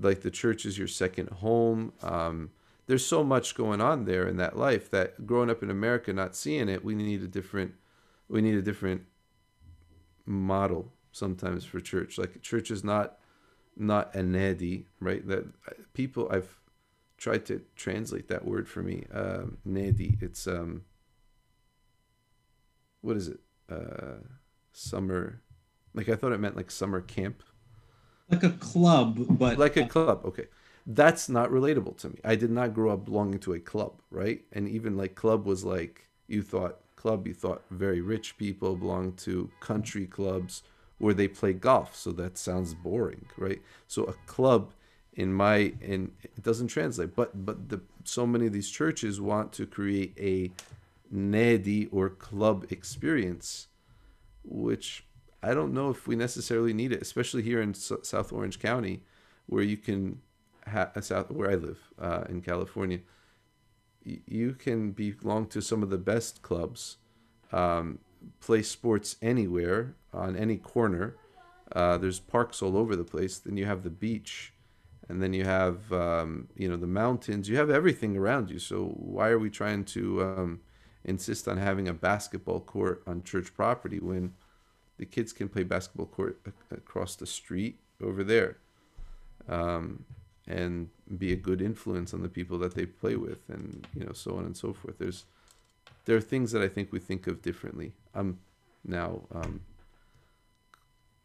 [0.00, 1.92] like the church is your second home.
[2.02, 2.50] Um,
[2.86, 6.36] there's so much going on there in that life that growing up in America, not
[6.36, 7.74] seeing it, we need a different
[8.28, 9.02] we need a different
[10.26, 12.18] model sometimes for church.
[12.18, 13.18] Like church is not
[13.76, 15.26] not a nedi, right?
[15.26, 15.44] That
[15.94, 16.58] people I've
[17.16, 19.04] tried to translate that word for me.
[19.12, 20.22] Um, nedi.
[20.22, 20.82] It's um.
[23.00, 23.40] What is it?
[23.70, 24.24] Uh,
[24.72, 25.42] summer.
[25.94, 27.42] Like I thought it meant like summer camp.
[28.30, 30.22] Like a club, but like a club.
[30.24, 30.46] Okay,
[30.86, 32.18] that's not relatable to me.
[32.24, 34.42] I did not grow up belonging to a club, right?
[34.52, 37.26] And even like club was like you thought club.
[37.26, 40.62] You thought very rich people belong to country clubs
[40.98, 41.96] where they play golf.
[41.96, 43.62] So that sounds boring, right?
[43.88, 44.72] So a club
[45.14, 49.52] in my in it doesn't translate but but the so many of these churches want
[49.52, 50.50] to create a
[51.14, 53.68] nedi or club experience
[54.44, 55.04] which
[55.42, 59.02] i don't know if we necessarily need it especially here in S- south orange county
[59.46, 60.20] where you can
[60.66, 63.00] have uh, south where i live uh, in california
[64.04, 66.96] y- you can belong to some of the best clubs
[67.52, 67.98] um,
[68.40, 71.16] play sports anywhere on any corner.
[71.72, 73.38] Uh, there's parks all over the place.
[73.38, 74.52] Then you have the beach
[75.08, 77.48] and then you have um, you know the mountains.
[77.48, 78.58] You have everything around you.
[78.58, 80.60] So why are we trying to um,
[81.04, 84.34] insist on having a basketball court on church property when
[84.96, 86.40] the kids can play basketball court
[86.70, 88.58] across the street over there?
[89.48, 90.04] Um,
[90.46, 90.88] and
[91.18, 94.36] be a good influence on the people that they play with and you know so
[94.36, 95.24] on and so forth there's
[96.04, 98.38] there are things that i think we think of differently i'm
[98.84, 99.60] now um,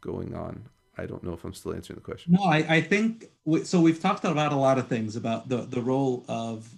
[0.02, 0.64] going on
[0.98, 2.34] I don't know if I'm still answering the question.
[2.34, 3.80] No, I, I think we, so.
[3.80, 6.70] We've talked about a lot of things about the the role of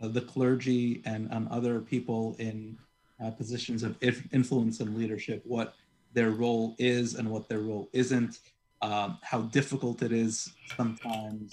[0.00, 2.78] the clergy and, and other people in
[3.22, 3.96] uh, positions of
[4.32, 5.74] influence and leadership, what
[6.12, 8.38] their role is and what their role isn't,
[8.82, 11.50] um, how difficult it is sometimes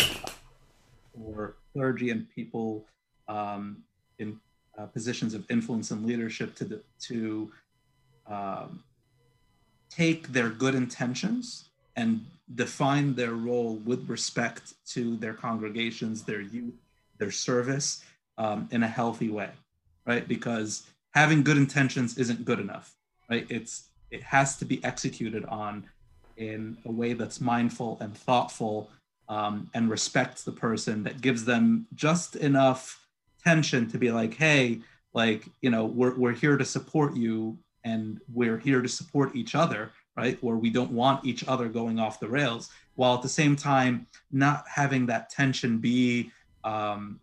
[1.18, 2.86] for clergy and people
[3.28, 3.84] um,
[4.20, 4.40] in
[4.78, 7.52] uh, positions of influence and leadership to the, to
[8.28, 8.84] um,
[9.90, 16.76] take their good intentions and define their role with respect to their congregations, their youth,
[17.18, 18.04] their service
[18.38, 19.50] um, in a healthy way,
[20.06, 20.28] right?
[20.28, 22.96] Because having good intentions isn't good enough,
[23.30, 23.46] right?
[23.50, 25.86] It's it has to be executed on
[26.38, 28.90] in a way that's mindful and thoughtful
[29.30, 33.08] um, and respects the person that gives them just enough
[33.44, 34.80] tension to be like, hey,
[35.14, 39.56] like you know, we're we're here to support you and we're here to support each
[39.56, 40.42] other right?
[40.44, 44.08] Where we don't want each other going off the rails, while at the same time
[44.32, 46.32] not having that tension be
[46.64, 47.22] um,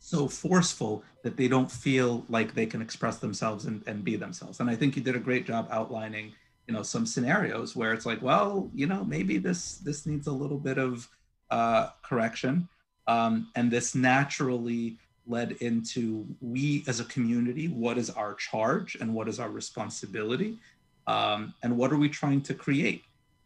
[0.00, 4.60] so forceful that they don't feel like they can express themselves and, and be themselves.
[4.60, 6.32] And I think you did a great job outlining,
[6.66, 10.32] you know, some scenarios where it's like, well, you know, maybe this this needs a
[10.32, 11.06] little bit of
[11.50, 12.68] uh, correction,
[13.06, 19.12] um, and this naturally led into we as a community what is our charge and
[19.12, 20.56] what is our responsibility
[21.06, 23.04] um, and what are we trying to create?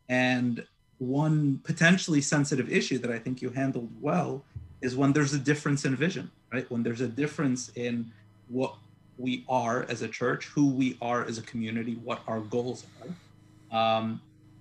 [0.09, 0.65] And
[0.99, 4.45] one potentially sensitive issue that I think you handled well
[4.81, 6.71] is when there's a difference in vision, right?
[6.71, 8.11] When there's a difference in
[8.49, 8.75] what
[9.19, 13.99] we are as a church, who we are as a community, what our goals are.
[13.99, 14.21] Um,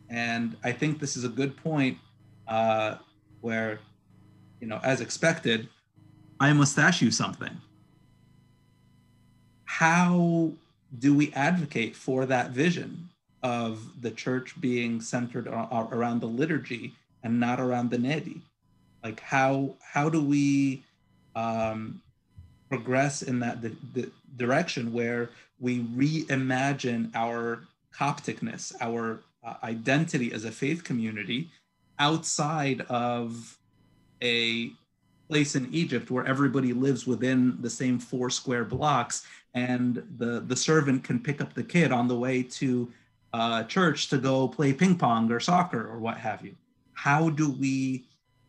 [0.10, 1.98] and I think this is a good point
[2.48, 2.96] uh,
[3.42, 3.80] where,
[4.60, 5.70] you know, as expected,
[6.40, 7.56] I must ask you something.
[9.66, 10.52] How
[10.98, 13.10] do we advocate for that vision
[13.44, 18.42] of the church being centered around the liturgy and not around the nedi?
[19.04, 20.84] Like how how do we
[21.36, 22.02] um,
[22.70, 23.58] progress in that
[24.38, 25.30] direction where
[25.60, 27.62] we reimagine our
[27.94, 31.50] Copticness, our uh, identity as a faith community
[32.00, 33.58] outside of
[34.22, 34.72] a
[35.30, 40.56] place in Egypt where everybody lives within the same four square blocks and the, the
[40.56, 42.92] servant can pick up the kid on the way to
[43.34, 46.56] uh, church to go play ping pong or soccer or what have you.
[46.94, 48.06] How do we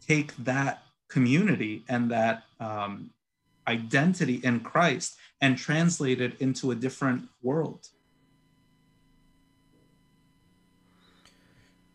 [0.06, 3.10] take that community and that um,
[3.68, 7.88] identity in Christ and translate it into a different world?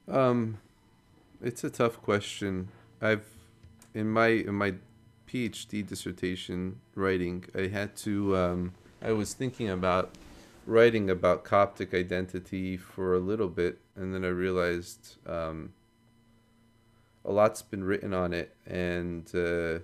[0.07, 0.59] Um,
[1.45, 2.69] it's a tough question.
[3.01, 3.27] I've
[3.93, 4.73] in my in my
[5.27, 8.35] PhD dissertation writing, I had to.
[8.35, 10.15] Um, I was thinking about
[10.65, 15.73] writing about Coptic identity for a little bit, and then I realized um,
[17.23, 19.79] a lot's been written on it, and uh,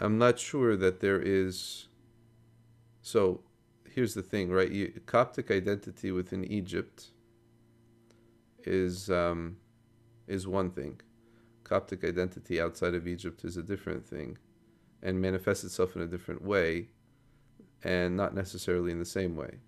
[0.00, 1.88] I'm not sure that there is.
[3.02, 3.40] So,
[3.92, 4.70] here's the thing, right?
[4.70, 7.10] You, Coptic identity within Egypt
[8.66, 9.56] is um,
[10.26, 11.00] is one thing.
[11.64, 14.38] Coptic identity outside of Egypt is a different thing,
[15.02, 16.88] and manifests itself in a different way,
[17.82, 19.58] and not necessarily in the same way.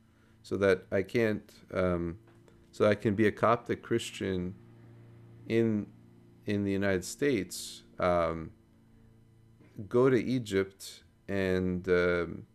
[0.42, 2.18] So that I can't, um,
[2.70, 4.54] so I can be a Coptic Christian
[5.46, 5.86] in
[6.46, 8.50] in the United States, um,
[9.88, 12.46] go to Egypt and um,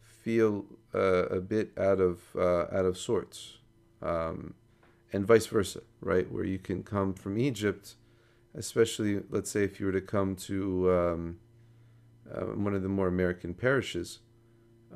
[0.00, 0.64] feel
[0.94, 3.58] uh, a bit out of uh, out of sorts.
[4.00, 4.54] Um,
[5.12, 6.30] and vice versa, right?
[6.30, 7.94] Where you can come from Egypt,
[8.54, 11.38] especially, let's say, if you were to come to um,
[12.32, 14.20] uh, one of the more American parishes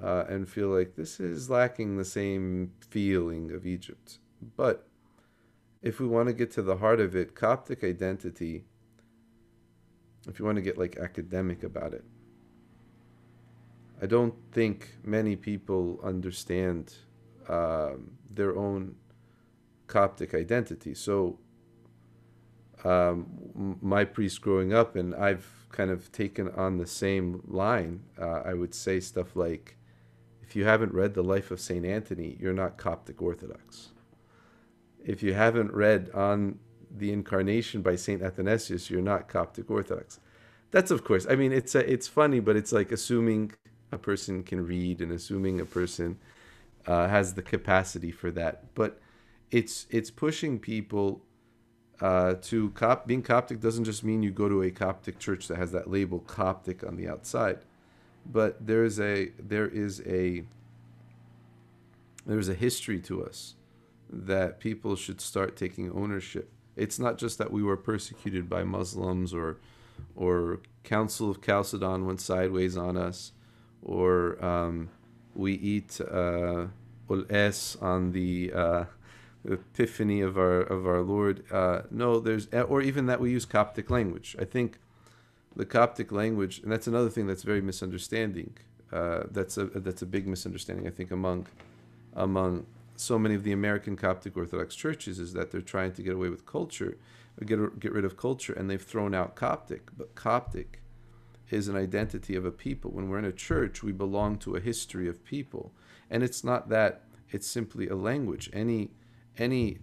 [0.02, 4.18] uh, and feel like this is lacking the same feeling of Egypt.
[4.56, 4.86] But
[5.82, 8.64] if we want to get to the heart of it, Coptic identity,
[10.28, 12.04] if you want to get like academic about it,
[14.00, 16.94] I don't think many people understand
[17.48, 18.96] um, their own
[19.86, 20.94] Coptic identity.
[20.94, 21.38] So,
[22.84, 28.02] um, my priest growing up, and I've kind of taken on the same line.
[28.20, 29.76] Uh, I would say stuff like,
[30.42, 33.90] if you haven't read the life of Saint Anthony, you're not Coptic Orthodox.
[35.04, 36.58] If you haven't read on
[36.90, 40.20] the Incarnation by Saint Athanasius, you're not Coptic Orthodox.
[40.70, 41.26] That's of course.
[41.28, 43.52] I mean, it's a, it's funny, but it's like assuming
[43.92, 46.18] a person can read and assuming a person
[46.86, 48.74] uh, has the capacity for that.
[48.74, 48.98] But
[49.52, 51.22] it's it's pushing people
[52.00, 55.58] uh, to cop being Coptic doesn't just mean you go to a Coptic church that
[55.58, 57.58] has that label Coptic on the outside,
[58.26, 60.42] but there's a there is a
[62.26, 63.54] there's a history to us
[64.10, 66.50] that people should start taking ownership.
[66.74, 69.58] It's not just that we were persecuted by Muslims or
[70.16, 73.32] or Council of Chalcedon went sideways on us,
[73.82, 74.88] or um,
[75.34, 76.66] we eat uh,
[77.80, 78.84] on the uh,
[79.48, 81.44] epiphany of our of our Lord.
[81.50, 84.36] Uh, no, there's or even that we use Coptic language.
[84.38, 84.78] I think
[85.54, 88.56] the Coptic language, and that's another thing that's very misunderstanding.
[88.92, 91.46] Uh, that's a that's a big misunderstanding I think among
[92.14, 92.66] among
[92.96, 96.28] so many of the American Coptic Orthodox churches is that they're trying to get away
[96.28, 96.96] with culture,
[97.44, 99.90] get get rid of culture, and they've thrown out Coptic.
[99.96, 100.80] But Coptic
[101.50, 102.90] is an identity of a people.
[102.90, 105.72] When we're in a church, we belong to a history of people,
[106.10, 107.02] and it's not that.
[107.30, 108.50] It's simply a language.
[108.52, 108.90] Any
[109.38, 109.78] any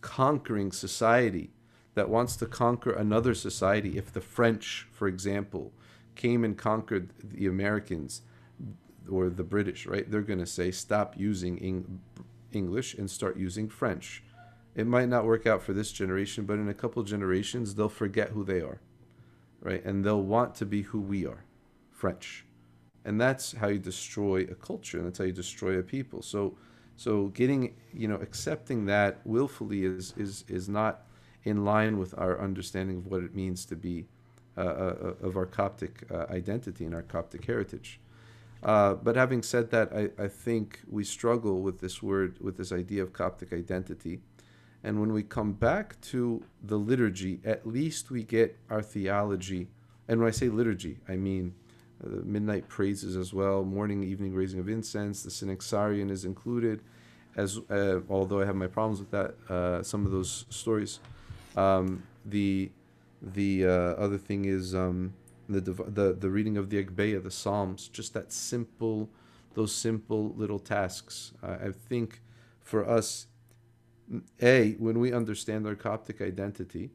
[0.00, 1.50] conquering society
[1.94, 5.72] that wants to conquer another society, if the French, for example,
[6.14, 8.22] came and conquered the Americans
[9.10, 10.10] or the British, right?
[10.10, 12.00] They're going to say, stop using Eng-
[12.52, 14.22] English and start using French.
[14.74, 18.30] It might not work out for this generation, but in a couple generations, they'll forget
[18.30, 18.80] who they are,
[19.60, 19.84] right?
[19.84, 21.44] And they'll want to be who we are,
[21.90, 22.44] French.
[23.04, 26.22] And that's how you destroy a culture, and that's how you destroy a people.
[26.22, 26.56] So,
[26.98, 31.06] so getting, you know, accepting that willfully is is is not
[31.44, 34.06] in line with our understanding of what it means to be
[34.56, 38.00] uh, uh, of our Coptic uh, identity and our Coptic heritage.
[38.64, 42.72] Uh, but having said that, I, I think we struggle with this word, with this
[42.72, 44.18] idea of Coptic identity.
[44.82, 49.68] And when we come back to the liturgy, at least we get our theology.
[50.08, 51.54] And when I say liturgy, I mean
[52.00, 55.22] the midnight praises as well, morning, evening raising of incense.
[55.22, 56.80] The Synaxarion is included,
[57.36, 59.34] as uh, although I have my problems with that.
[59.52, 61.00] Uh, some of those stories.
[61.56, 62.70] Um, the
[63.20, 63.70] the uh,
[64.04, 65.14] other thing is um,
[65.48, 69.08] the, the the reading of the Agpeya, the Psalms, just that simple,
[69.54, 71.32] those simple little tasks.
[71.42, 72.20] I think
[72.60, 73.26] for us,
[74.40, 76.90] a when we understand our Coptic identity,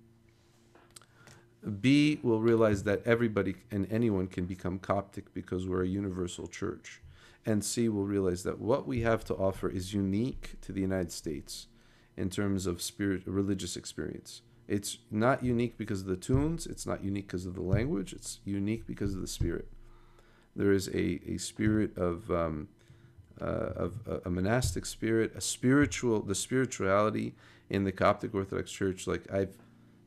[1.81, 7.01] B will realize that everybody and anyone can become Coptic because we're a universal church.
[7.45, 11.11] And C will realize that what we have to offer is unique to the United
[11.11, 11.67] States
[12.15, 14.41] in terms of spirit religious experience.
[14.67, 18.39] It's not unique because of the tunes, it's not unique because of the language, it's
[18.45, 19.67] unique because of the spirit.
[20.55, 22.69] There is a, a spirit of um,
[23.41, 23.45] uh,
[23.75, 27.33] of a, a, monastic spirit, a spiritual, the spirituality
[27.69, 29.07] in the Coptic Orthodox Church.
[29.07, 29.57] Like I've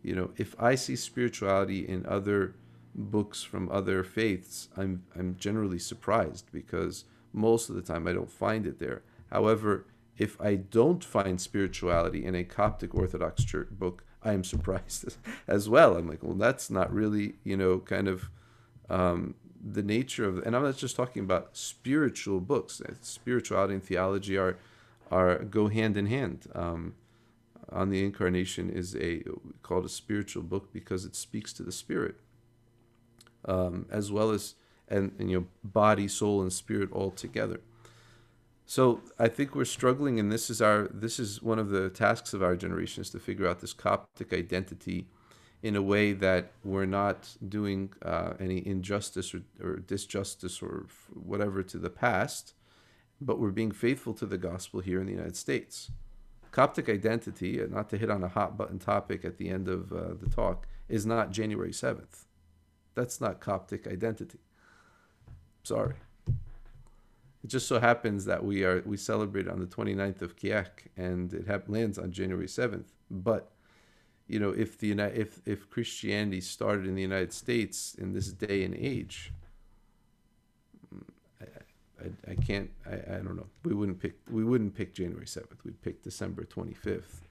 [0.07, 2.55] you know, if I see spirituality in other
[2.95, 8.31] books from other faiths, I'm I'm generally surprised because most of the time I don't
[8.31, 9.03] find it there.
[9.33, 9.85] However,
[10.17, 15.17] if I don't find spirituality in a Coptic Orthodox church book, I am surprised
[15.49, 15.97] as well.
[15.97, 18.31] I'm like, well, that's not really, you know, kind of
[18.89, 22.81] um, the nature of, and I'm not just talking about spiritual books.
[23.01, 24.57] Spirituality and theology are
[25.11, 26.47] are go hand in hand.
[26.55, 26.95] Um,
[27.71, 29.23] on the incarnation is a
[29.63, 32.17] called a spiritual book because it speaks to the spirit.
[33.45, 34.55] Um, as well as
[34.89, 37.61] and, and, you know body soul and spirit all together.
[38.69, 42.35] So i think we're struggling and this is our this is one of the tasks
[42.35, 45.07] of our generation is to figure out this coptic identity
[45.63, 51.63] in a way that we're not doing uh, any injustice or, or disjustice or whatever
[51.63, 52.55] to the past
[53.21, 55.91] but we're being faithful to the gospel here in the united states
[56.57, 59.93] Coptic identity, uh, not to hit on a hot button topic at the end of
[59.93, 62.25] uh, the talk, is not January 7th.
[62.95, 64.39] That's not Coptic identity.
[65.65, 65.97] Sorry.
[66.27, 71.35] It just so happens that we are we celebrate on the 29th of Kiak and
[71.35, 72.87] it ha- lands on January 7th.
[73.11, 73.53] But
[74.27, 78.65] you know, if the if if Christianity started in the United States in this day
[78.65, 79.31] and age,
[82.01, 82.71] I, I can't.
[82.85, 83.47] I, I don't know.
[83.65, 84.15] We wouldn't pick.
[84.31, 85.65] We wouldn't pick January seventh.
[85.65, 87.23] We'd pick December twenty fifth.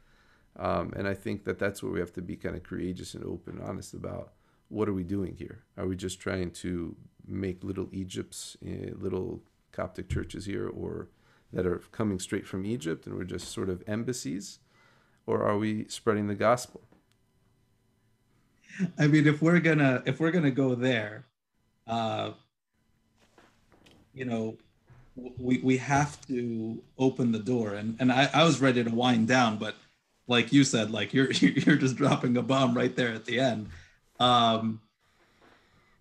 [0.57, 3.24] Um, and I think that that's where we have to be kind of courageous and
[3.26, 4.32] open and honest about
[4.70, 5.63] what are we doing here?
[5.78, 6.95] Are we just trying to
[7.28, 11.09] make little Egypts, uh, little Coptic churches here, or
[11.51, 14.59] that are coming straight from Egypt, and we're just sort of embassies,
[15.26, 16.82] or are we spreading the gospel?
[18.97, 21.26] I mean, if we're gonna if we're gonna go there,
[21.88, 22.32] uh,
[24.16, 24.57] you know,
[25.38, 27.76] we we have to open the door.
[27.76, 29.76] And and I, I was ready to wind down, but
[30.28, 33.70] like you said, like you're you're just dropping a bomb right there at the end.
[34.20, 34.82] Um,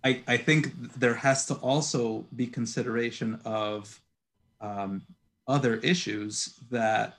[0.03, 3.99] I I think there has to also be consideration of
[4.61, 5.03] um,
[5.47, 7.17] other issues that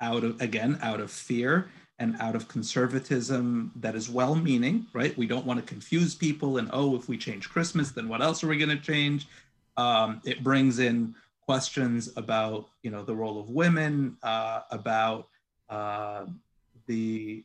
[0.00, 1.68] out of again out of fear
[1.98, 6.58] and out of conservatism that is well meaning right we don't want to confuse people
[6.58, 9.28] and oh if we change christmas then what else are we going to change
[9.76, 11.14] um, it brings in
[11.44, 15.28] questions about you know the role of women, uh, about
[15.68, 16.26] uh,
[16.86, 17.44] the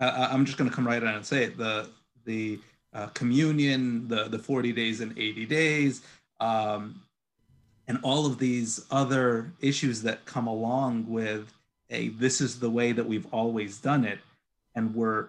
[0.00, 1.56] uh, I'm just going to come right on and say it.
[1.56, 1.88] The
[2.24, 2.60] the
[2.92, 6.02] uh, communion, the the 40 days and 80 days,
[6.40, 7.02] um,
[7.88, 11.52] and all of these other issues that come along with
[11.90, 14.18] a this is the way that we've always done it,
[14.74, 15.28] and we're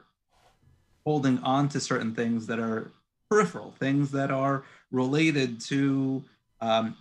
[1.05, 2.91] holding on to certain things that are
[3.29, 6.23] peripheral, things that are related to
[6.61, 6.95] um,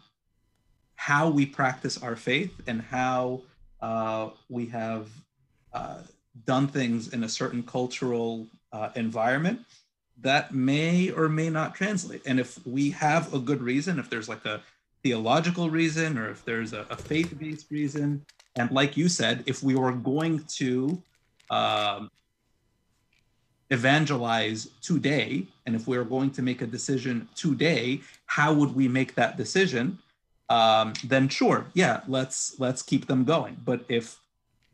[0.96, 3.42] how we practice our faith and how
[3.80, 5.08] uh, we have
[5.72, 5.98] uh,
[6.46, 9.60] done things in a certain cultural uh, environment
[10.20, 12.22] that may or may not translate.
[12.26, 14.62] And if we have a good reason, if there's like a
[15.02, 18.24] theological reason or if there's a, a faith based reason,
[18.56, 21.02] and like you said, if we were going to
[21.50, 22.10] um,
[23.70, 28.88] evangelize today and if we are going to make a decision today how would we
[28.88, 29.98] make that decision?
[30.50, 33.56] Um, then sure yeah let's let's keep them going.
[33.64, 34.18] But if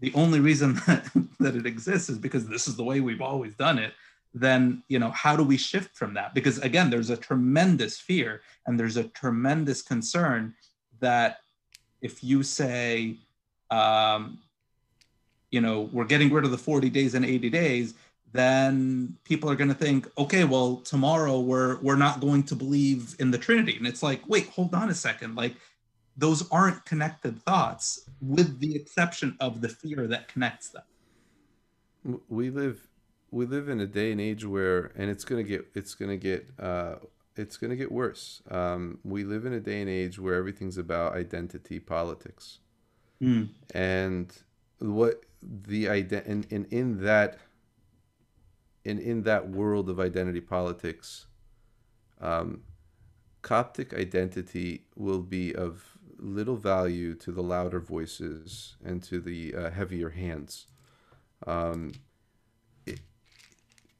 [0.00, 1.08] the only reason that,
[1.40, 3.92] that it exists is because this is the way we've always done it
[4.34, 6.34] then you know how do we shift from that?
[6.34, 10.54] Because again there's a tremendous fear and there's a tremendous concern
[11.00, 11.38] that
[12.00, 13.16] if you say
[13.70, 14.38] um,
[15.50, 17.94] you know we're getting rid of the 40 days and 80 days
[18.32, 23.16] then people are going to think, okay, well, tomorrow we're we're not going to believe
[23.18, 23.76] in the Trinity.
[23.76, 25.34] And it's like, wait, hold on a second.
[25.34, 25.56] Like
[26.16, 32.20] those aren't connected thoughts, with the exception of the fear that connects them.
[32.28, 32.86] We live
[33.32, 36.48] we live in a day and age where, and it's gonna get, it's gonna get,
[36.58, 36.96] uh,
[37.36, 38.42] it's gonna get worse.
[38.50, 42.58] Um, we live in a day and age where everything's about identity politics,
[43.22, 43.50] Mm.
[43.74, 44.32] and
[44.78, 47.38] what the ident and, and in that,
[48.84, 51.26] in in that world of identity politics,
[52.20, 52.62] um,
[53.42, 59.70] Coptic identity will be of little value to the louder voices and to the uh,
[59.70, 60.66] heavier hands.
[61.46, 61.92] Um,
[62.84, 63.00] it,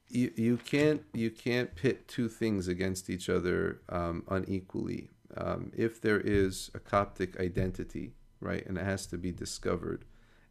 [0.08, 5.08] you, you can't you can't pit two things against each other um, unequally.
[5.36, 10.04] Um, if there is a Coptic identity, right, and it has to be discovered,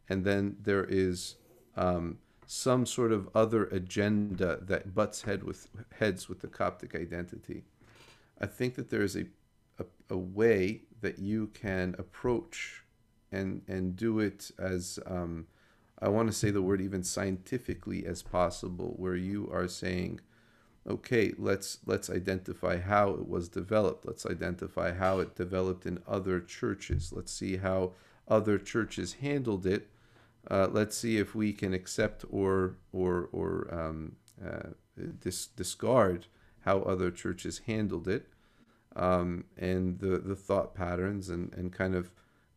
[0.08, 1.36] and then there is
[1.76, 2.18] um,
[2.52, 5.68] some sort of other agenda that butts head with
[6.00, 7.62] heads with the Coptic identity.
[8.40, 9.26] I think that there is a,
[9.78, 12.82] a, a way that you can approach
[13.30, 15.46] and and do it as um,
[16.00, 20.20] I want to say the word even scientifically as possible, where you are saying,
[20.88, 24.04] okay, let's let's identify how it was developed.
[24.06, 27.12] Let's identify how it developed in other churches.
[27.12, 27.92] Let's see how
[28.26, 29.88] other churches handled it.
[30.48, 34.70] Uh, let's see if we can accept or or or um, uh,
[35.20, 36.26] dis- discard
[36.60, 38.26] how other churches handled it,
[38.96, 42.10] um, and the the thought patterns and and kind of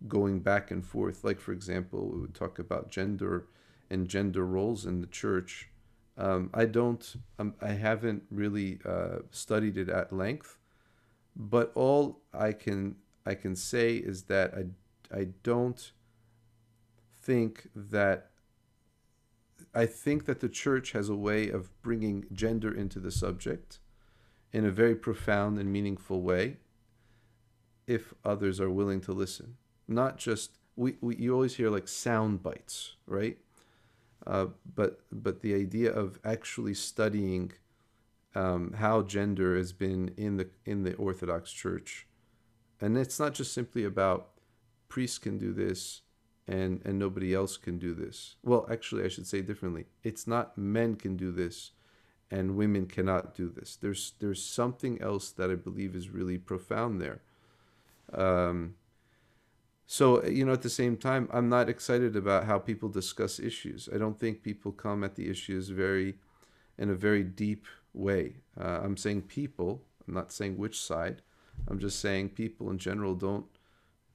[0.08, 1.24] going back and forth.
[1.24, 3.48] Like for example, we would talk about gender
[3.90, 5.70] and gender roles in the church.
[6.18, 10.58] Um, I don't, um, I haven't really uh, studied it at length,
[11.36, 14.66] but all I can I can say is that I
[15.16, 15.92] I don't
[17.24, 18.30] think that
[19.74, 23.80] I think that the church has a way of bringing gender into the subject
[24.52, 26.58] in a very profound and meaningful way
[27.88, 29.58] if others are willing to listen.
[29.88, 33.38] Not just we, we you always hear like sound bites right?
[34.26, 37.52] Uh, but but the idea of actually studying
[38.36, 42.08] um, how gender has been in the in the Orthodox Church,
[42.80, 44.30] and it's not just simply about
[44.88, 46.02] priests can do this
[46.48, 48.36] and and nobody else can do this.
[48.44, 49.86] Well, actually, I should say differently.
[50.04, 51.72] It's not men can do this
[52.32, 53.76] and women cannot do this.
[53.76, 57.22] There's there's something else that I believe is really profound there.
[58.12, 58.76] Um,
[59.86, 63.90] so, you know, at the same time, I'm not excited about how people discuss issues.
[63.94, 66.16] I don't think people come at the issues very,
[66.78, 68.38] in a very deep way.
[68.60, 69.84] Uh, I'm saying people.
[70.08, 71.22] I'm not saying which side.
[71.68, 73.46] I'm just saying people in general don't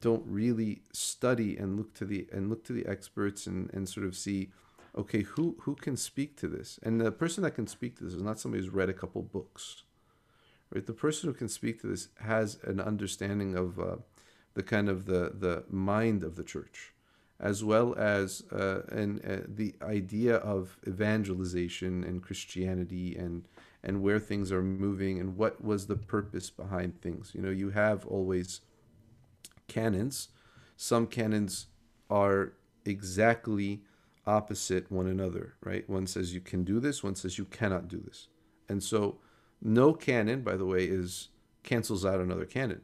[0.00, 4.06] don't really study and look to the and look to the experts and, and sort
[4.06, 4.50] of see,
[4.96, 6.78] okay, who who can speak to this?
[6.82, 9.22] And the person that can speak to this is not somebody who's read a couple
[9.22, 9.82] books,
[10.72, 10.86] right?
[10.86, 13.96] The person who can speak to this has an understanding of uh,
[14.54, 16.92] the kind of the the mind of the church,
[17.40, 23.44] as well as uh, and uh, the idea of evangelization and Christianity and
[23.82, 27.32] and where things are moving and what was the purpose behind things.
[27.34, 28.60] You know, you have always
[29.68, 30.28] canons.
[30.76, 31.66] Some canons
[32.10, 32.54] are
[32.84, 33.82] exactly
[34.26, 35.88] opposite one another, right?
[35.88, 38.28] One says you can do this, one says you cannot do this.
[38.68, 39.18] And so
[39.62, 41.28] no canon, by the way, is
[41.62, 42.82] cancels out another canon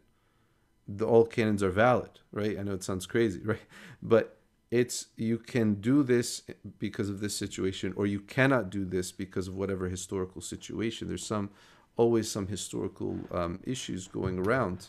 [0.86, 2.58] the all canons are valid, right?
[2.58, 3.60] I know it sounds crazy, right?
[4.02, 4.38] But
[4.70, 6.42] it's you can do this
[6.78, 11.08] because of this situation, or you cannot do this because of whatever historical situation.
[11.08, 11.50] There's some
[11.96, 14.88] always some historical um, issues going around.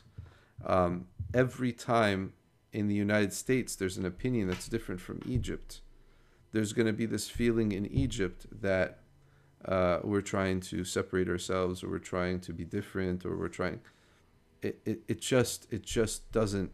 [0.64, 2.34] Um, every time
[2.72, 5.82] in the United States, there's an opinion that's different from Egypt.
[6.52, 9.00] There's going to be this feeling in Egypt that
[9.66, 13.80] uh, we're trying to separate ourselves, or we're trying to be different, or we're trying
[14.62, 16.72] it, it, it just it just doesn't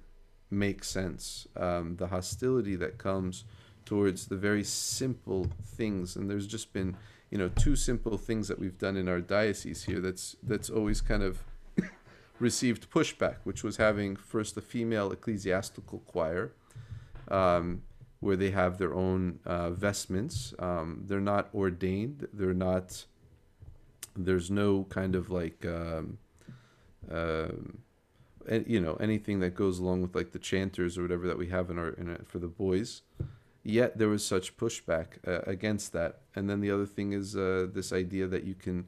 [0.50, 1.48] make sense.
[1.56, 3.46] Um, the hostility that comes
[3.86, 6.96] towards the very simple things, and there's just been
[7.30, 11.02] you know two simple things that we've done in our diocese here that's that's always
[11.02, 11.44] kind of
[12.42, 16.54] received pushback, which was having first a female ecclesiastical choir,
[17.30, 17.84] um,
[18.20, 20.54] where they have their own uh, vestments.
[20.60, 22.28] Um, they're not ordained.
[22.34, 23.06] They're not.
[24.16, 25.66] There's no kind of like.
[25.66, 26.18] Um,
[28.48, 31.48] and, you know anything that goes along with like the chanters or whatever that we
[31.48, 33.02] have in our in for the boys
[33.64, 37.68] yet there was such pushback uh, against that and then the other thing is uh,
[37.72, 38.88] this idea that you can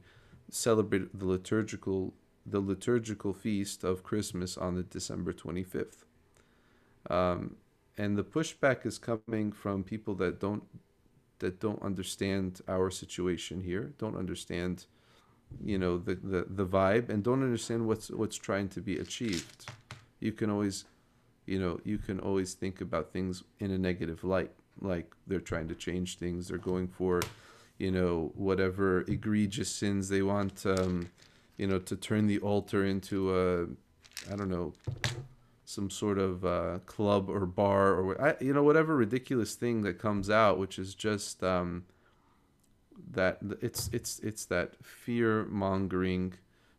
[0.50, 2.14] celebrate the liturgical
[2.46, 6.04] the liturgical feast of christmas on the december 25th
[7.10, 7.56] um,
[7.96, 10.64] and the pushback is coming from people that don't
[11.38, 14.86] that don't understand our situation here don't understand
[15.62, 19.66] you know the, the the vibe and don't understand what's what's trying to be achieved.
[20.20, 20.84] You can always
[21.46, 25.68] you know you can always think about things in a negative light like they're trying
[25.68, 27.20] to change things they're going for
[27.78, 31.10] you know, whatever egregious sins they want, um,
[31.56, 33.64] you know, to turn the altar into a,
[34.32, 34.72] I don't know,
[35.64, 40.30] some sort of uh, club or bar or you know whatever ridiculous thing that comes
[40.30, 41.84] out, which is just um,
[43.10, 46.34] that it's it's it's that fear mongering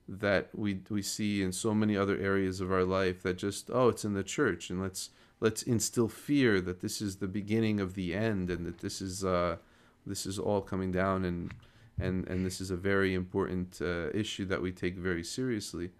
[0.07, 3.89] that we we see in so many other areas of our life that just oh
[3.89, 5.09] it's in the church and let's
[5.39, 9.25] let's instill fear that this is the beginning of the end and that this is
[9.25, 9.57] uh,
[10.05, 11.51] this is all coming down and
[11.99, 15.91] and and this is a very important uh, issue that we take very seriously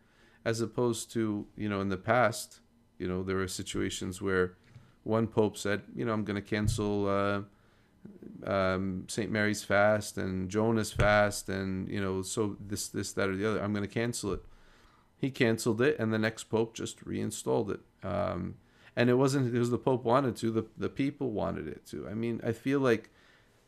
[0.43, 2.59] as opposed to you know in the past
[2.97, 4.55] you know there were situations where
[5.03, 7.41] one pope said you know i'm going to cancel uh,
[8.49, 13.35] um, st mary's fast and jonah's fast and you know so this this that or
[13.35, 13.61] the other.
[13.61, 14.43] I'm going to cancel it.
[15.17, 17.79] He canceled it and the next pope just reinstalled it.
[18.03, 18.55] Um,
[18.95, 22.07] and it wasn't because the pope wanted to the, the people wanted it to.
[22.07, 23.09] I mean i feel like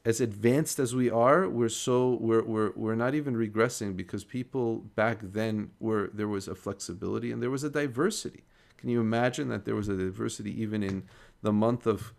[0.09, 4.67] as advanced as we are we're so we're, we're we're not even regressing because people
[5.01, 8.43] back then were there was a flexibility and there was a diversity
[8.77, 11.03] can you imagine that there was a diversity even in
[11.41, 12.13] the month of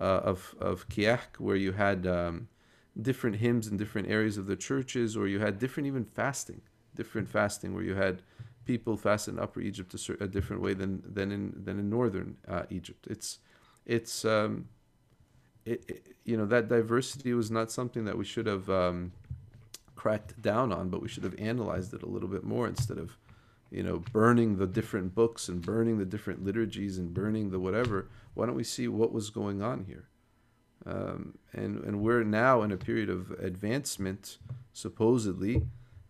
[0.00, 2.48] uh, of of Kiach, where you had um,
[3.00, 6.60] different hymns in different areas of the churches, or you had different even fasting,
[6.94, 8.22] different fasting, where you had
[8.64, 12.36] people fast in Upper Egypt a, a different way than than in than in Northern
[12.48, 13.06] uh, Egypt.
[13.08, 13.38] It's
[13.86, 14.68] it's um,
[15.64, 19.12] it, you know that diversity was not something that we should have um,
[19.94, 23.16] cracked down on, but we should have analyzed it a little bit more instead of
[23.70, 28.08] you know burning the different books and burning the different liturgies and burning the whatever.
[28.34, 30.08] Why don't we see what was going on here?
[30.84, 34.38] Um, and and we're now in a period of advancement,
[34.72, 35.62] supposedly,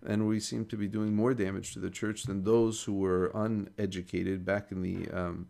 [0.06, 3.30] and we seem to be doing more damage to the church than those who were
[3.34, 5.48] uneducated back in the um,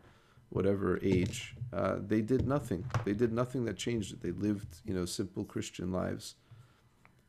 [0.53, 1.55] whatever age.
[1.72, 2.84] Uh, they did nothing.
[3.05, 4.22] They did nothing that changed it.
[4.22, 6.34] They lived, you know, simple Christian lives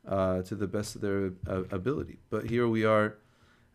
[0.08, 2.20] uh, to the best of their uh, ability.
[2.30, 3.16] But here we are.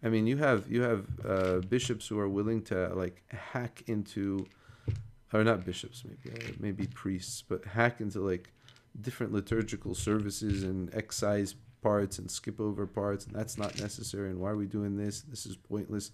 [0.02, 4.46] I mean, you have you have uh, bishops who are willing to like hack into,
[5.32, 8.52] or not bishops, maybe uh, maybe priests, but hack into like
[9.00, 14.30] different liturgical services and excise parts and skip over parts, and that's not necessary.
[14.30, 15.22] And why are we doing this?
[15.22, 16.12] This is pointless.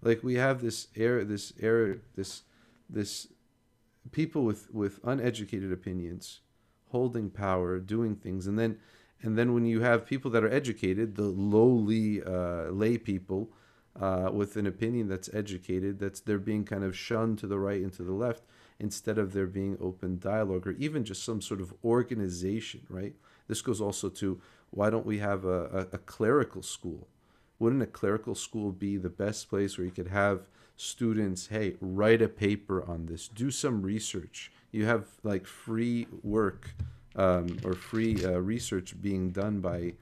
[0.00, 2.42] Like we have this air, this air, this
[2.88, 3.28] this
[4.12, 6.40] people with with uneducated opinions
[6.90, 8.78] holding power doing things and then
[9.20, 13.50] and then when you have people that are educated the lowly uh, lay people
[14.00, 17.82] uh, with an opinion that's educated that's they're being kind of shunned to the right
[17.82, 18.44] and to the left
[18.78, 23.14] instead of there being open dialogue or even just some sort of organization right?
[23.48, 27.08] This goes also to why don't we have a, a, a clerical school?
[27.58, 30.46] Wouldn't a clerical school be the best place where you could have
[30.78, 34.50] students, hey, write a paper on this, do some research.
[34.70, 36.70] You have like free work
[37.16, 39.94] um, or free uh, research being done by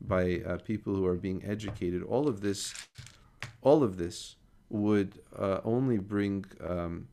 [0.00, 2.02] by uh, people who are being educated.
[2.02, 2.74] All of this,
[3.60, 4.34] all of this
[4.68, 7.06] would uh, only bring um,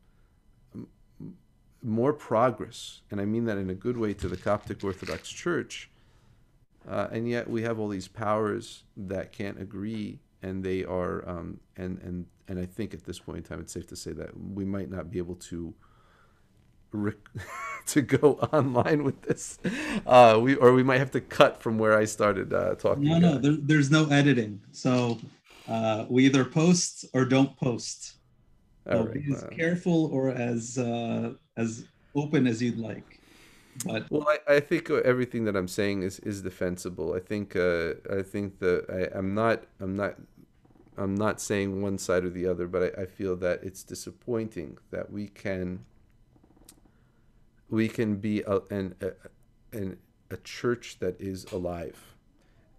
[1.84, 5.92] more progress, and I mean that in a good way, to the Coptic Orthodox Church.
[6.90, 11.60] Uh, and yet we have all these powers that can't agree and they are um,
[11.76, 14.32] and and and I think at this point in time it's safe to say that
[14.36, 15.74] we might not be able to
[16.92, 17.16] rec-
[17.86, 19.60] to go online with this.
[20.06, 23.04] Uh, we or we might have to cut from where I started uh, talking.
[23.04, 25.20] No, no, there, there's no editing, so
[25.68, 28.16] uh, we either post or don't post.
[28.88, 31.86] So right, be as careful or as uh, as
[32.16, 33.20] open as you'd like.
[33.86, 37.14] But well, I, I think everything that I'm saying is, is defensible.
[37.14, 40.16] I think uh, I think that I, I'm not I'm not
[41.00, 44.78] I'm not saying one side or the other, but I, I feel that it's disappointing
[44.92, 45.86] that we can
[47.70, 49.12] we can be a, an, a,
[49.78, 49.98] an,
[50.32, 52.16] a church that is alive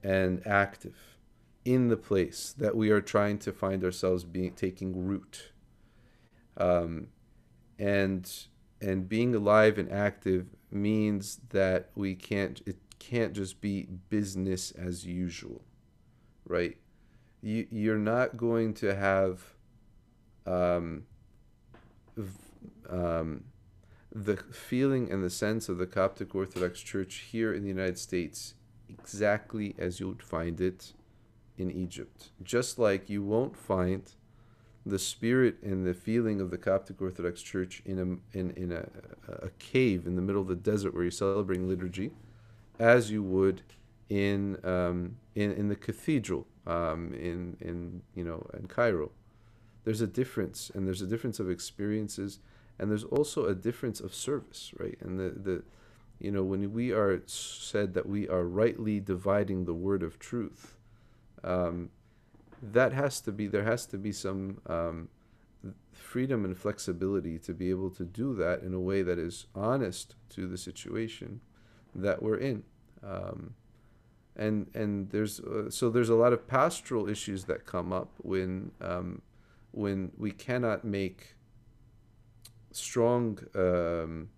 [0.02, 1.16] and active
[1.64, 5.52] in the place that we are trying to find ourselves being taking root.
[6.56, 7.08] Um,
[7.78, 8.30] and
[8.80, 15.06] and being alive and active means that we can't it can't just be business as
[15.06, 15.62] usual
[16.44, 16.76] right
[17.42, 19.54] you you're not going to have
[20.46, 21.04] um,
[22.88, 23.44] um,
[24.12, 28.54] the feeling and the sense of the Coptic Orthodox Church here in the United States
[28.88, 30.92] exactly as you would find it
[31.56, 32.30] in Egypt.
[32.42, 34.02] Just like you won't find
[34.84, 38.86] the spirit and the feeling of the Coptic Orthodox Church in a in, in a,
[39.28, 42.10] a cave in the middle of the desert where you're celebrating liturgy,
[42.78, 43.62] as you would
[44.08, 49.10] in um, in in the cathedral um, in in you know in Cairo.
[49.84, 52.38] There's a difference, and there's a difference of experiences,
[52.78, 54.98] and there's also a difference of service, right?
[55.00, 55.62] And the the
[56.20, 60.76] you know, when we are said that we are rightly dividing the word of truth,
[61.42, 61.88] um,
[62.62, 65.08] that has to be there has to be some um,
[65.92, 70.14] freedom and flexibility to be able to do that in a way that is honest
[70.28, 71.40] to the situation
[71.94, 72.64] that we're in.
[73.02, 73.54] Um,
[74.40, 78.72] and and there's uh, so there's a lot of pastoral issues that come up when
[78.80, 79.22] um,
[79.70, 81.36] when we cannot make
[82.72, 84.30] strong um,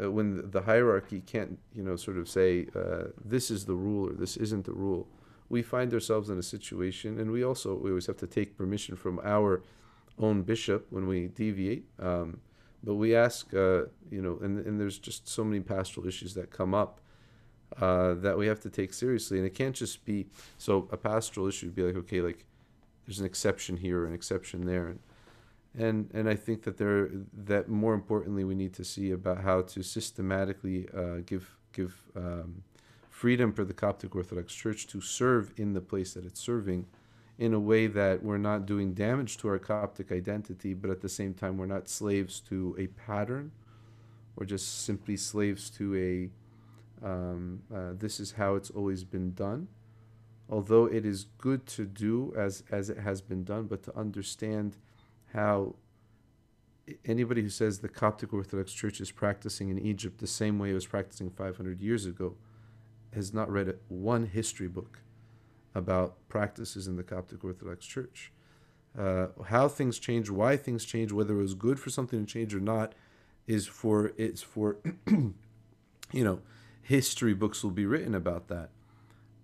[0.00, 4.08] uh, when the hierarchy can't you know sort of say uh, this is the rule
[4.10, 5.08] or this isn't the rule
[5.48, 8.96] we find ourselves in a situation and we also we always have to take permission
[8.96, 9.62] from our
[10.18, 12.40] own bishop when we deviate um,
[12.84, 16.50] but we ask uh, you know and, and there's just so many pastoral issues that
[16.50, 17.00] come up
[17.80, 19.38] uh, that we have to take seriously.
[19.38, 20.26] And it can't just be
[20.58, 22.44] so a pastoral issue would be like okay like
[23.06, 24.86] there's an exception here or an exception there.
[24.88, 24.98] And
[25.78, 27.10] and and I think that there
[27.44, 32.62] that more importantly we need to see about how to systematically uh, give give um,
[33.08, 36.86] freedom for the Coptic Orthodox Church to serve in the place that it's serving
[37.38, 41.08] in a way that we're not doing damage to our Coptic identity, but at the
[41.08, 43.52] same time we're not slaves to a pattern.
[44.36, 46.30] Or just simply slaves to a
[47.02, 49.68] um, uh, this is how it's always been done.
[50.48, 54.76] Although it is good to do as as it has been done, but to understand
[55.32, 55.76] how
[57.04, 60.74] anybody who says the Coptic Orthodox Church is practicing in Egypt the same way it
[60.74, 62.34] was practicing 500 years ago
[63.14, 65.00] has not read one history book
[65.74, 68.32] about practices in the Coptic Orthodox Church.
[68.98, 72.54] Uh, how things change, why things change, whether it was good for something to change
[72.54, 72.94] or not,
[73.46, 74.76] is for it's for
[75.06, 75.34] you
[76.12, 76.40] know
[76.82, 78.70] history books will be written about that.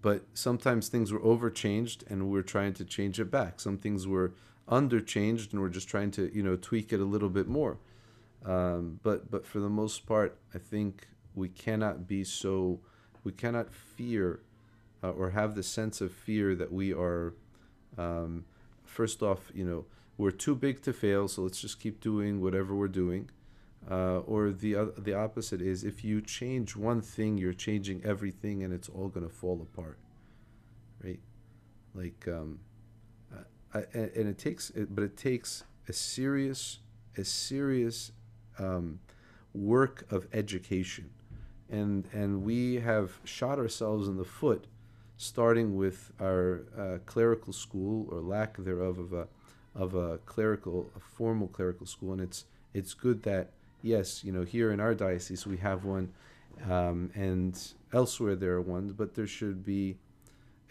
[0.00, 3.60] But sometimes things were overchanged and we're trying to change it back.
[3.60, 4.32] Some things were
[4.70, 7.78] underchanged and we're just trying to you know tweak it a little bit more
[8.44, 12.78] um, but but for the most part i think we cannot be so
[13.24, 14.40] we cannot fear
[15.02, 17.34] uh, or have the sense of fear that we are
[17.96, 18.44] um,
[18.84, 19.84] first off you know
[20.18, 23.30] we're too big to fail so let's just keep doing whatever we're doing
[23.90, 28.62] uh, or the uh, the opposite is if you change one thing you're changing everything
[28.62, 29.98] and it's all going to fall apart
[31.02, 31.20] right?
[31.94, 32.60] Like um,
[33.72, 36.78] and, and it takes, but it takes a serious,
[37.16, 38.12] a serious
[38.58, 39.00] um,
[39.54, 41.10] work of education,
[41.70, 44.66] and and we have shot ourselves in the foot,
[45.16, 49.28] starting with our uh, clerical school or lack thereof of a
[49.74, 53.50] of a clerical, a formal clerical school, and it's it's good that
[53.82, 56.12] yes, you know, here in our diocese we have one,
[56.68, 57.60] um, and
[57.92, 59.96] elsewhere there are ones, but there should be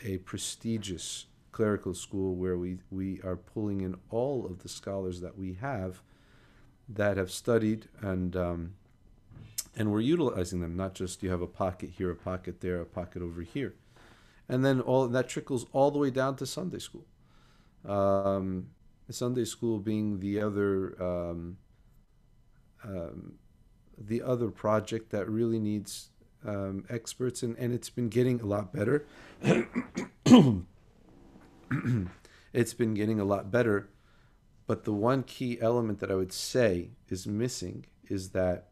[0.04, 5.38] a prestigious clerical school where we, we are pulling in all of the scholars that
[5.38, 6.02] we have
[6.90, 8.74] that have studied and um,
[9.76, 12.86] and we're utilizing them not just you have a pocket here a pocket there a
[12.86, 13.74] pocket over here.
[14.50, 17.06] And then all that trickles all the way down to sunday school.
[17.86, 18.68] Um,
[19.10, 21.58] sunday school being the other um,
[22.84, 23.34] um
[23.98, 26.10] the other project that really needs
[26.46, 29.06] um, experts and, and it's been getting a lot better
[32.54, 33.90] it's been getting a lot better.
[34.66, 38.70] But the one key element that I would say is missing is that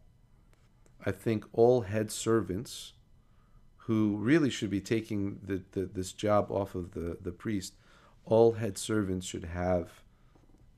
[1.05, 2.93] I think all head servants
[3.77, 7.75] who really should be taking the, the, this job off of the, the priest,
[8.25, 10.01] all head servants should have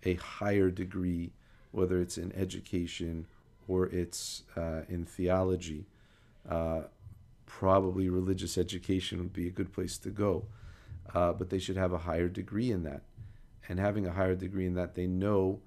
[0.03, 1.31] a higher degree,
[1.77, 3.25] whether it's in education
[3.67, 5.85] or it's uh, in theology.
[6.49, 6.81] Uh,
[7.45, 10.45] probably religious education would be a good place to go
[11.13, 13.01] uh, but they should have a higher degree in that.
[13.69, 15.59] And having a higher degree in that, they know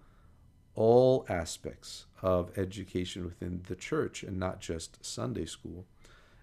[0.75, 5.85] all aspects of education within the church and not just Sunday school.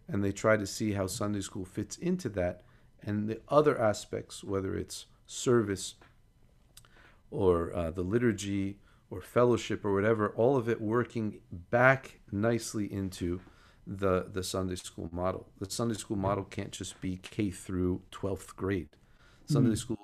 [0.07, 2.61] And they try to see how Sunday school fits into that
[3.01, 5.95] and the other aspects, whether it's service
[7.32, 8.78] or uh, the liturgy
[9.10, 13.41] or fellowship or whatever, all of it working back nicely into
[13.86, 15.47] the the Sunday school model.
[15.60, 18.89] The Sunday school model can't just be K through 12th grade.
[19.45, 19.76] Sunday mm-hmm.
[19.76, 19.97] school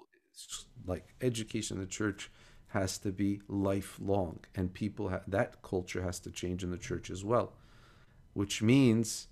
[0.85, 2.31] like education in the church
[2.67, 7.09] has to be lifelong and people ha- that culture has to change in the church
[7.09, 7.53] as well.
[8.33, 9.27] Which means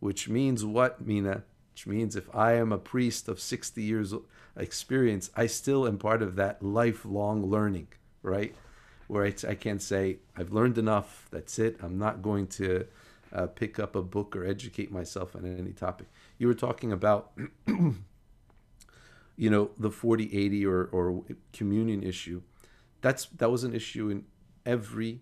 [0.00, 1.44] which means what, Mina?
[1.72, 4.12] Which means if I am a priest of 60 years
[4.56, 7.88] experience, I still am part of that lifelong learning,
[8.22, 8.54] right?
[9.12, 12.86] Where I, can't say, I've learned enough, that's it, I'm not going to
[13.30, 16.06] uh, pick up a book or educate myself on any topic.
[16.38, 17.32] You were talking about,
[17.66, 22.40] you know, the 40-80 or, or communion issue.
[23.02, 24.24] That's that was an issue in
[24.64, 25.20] every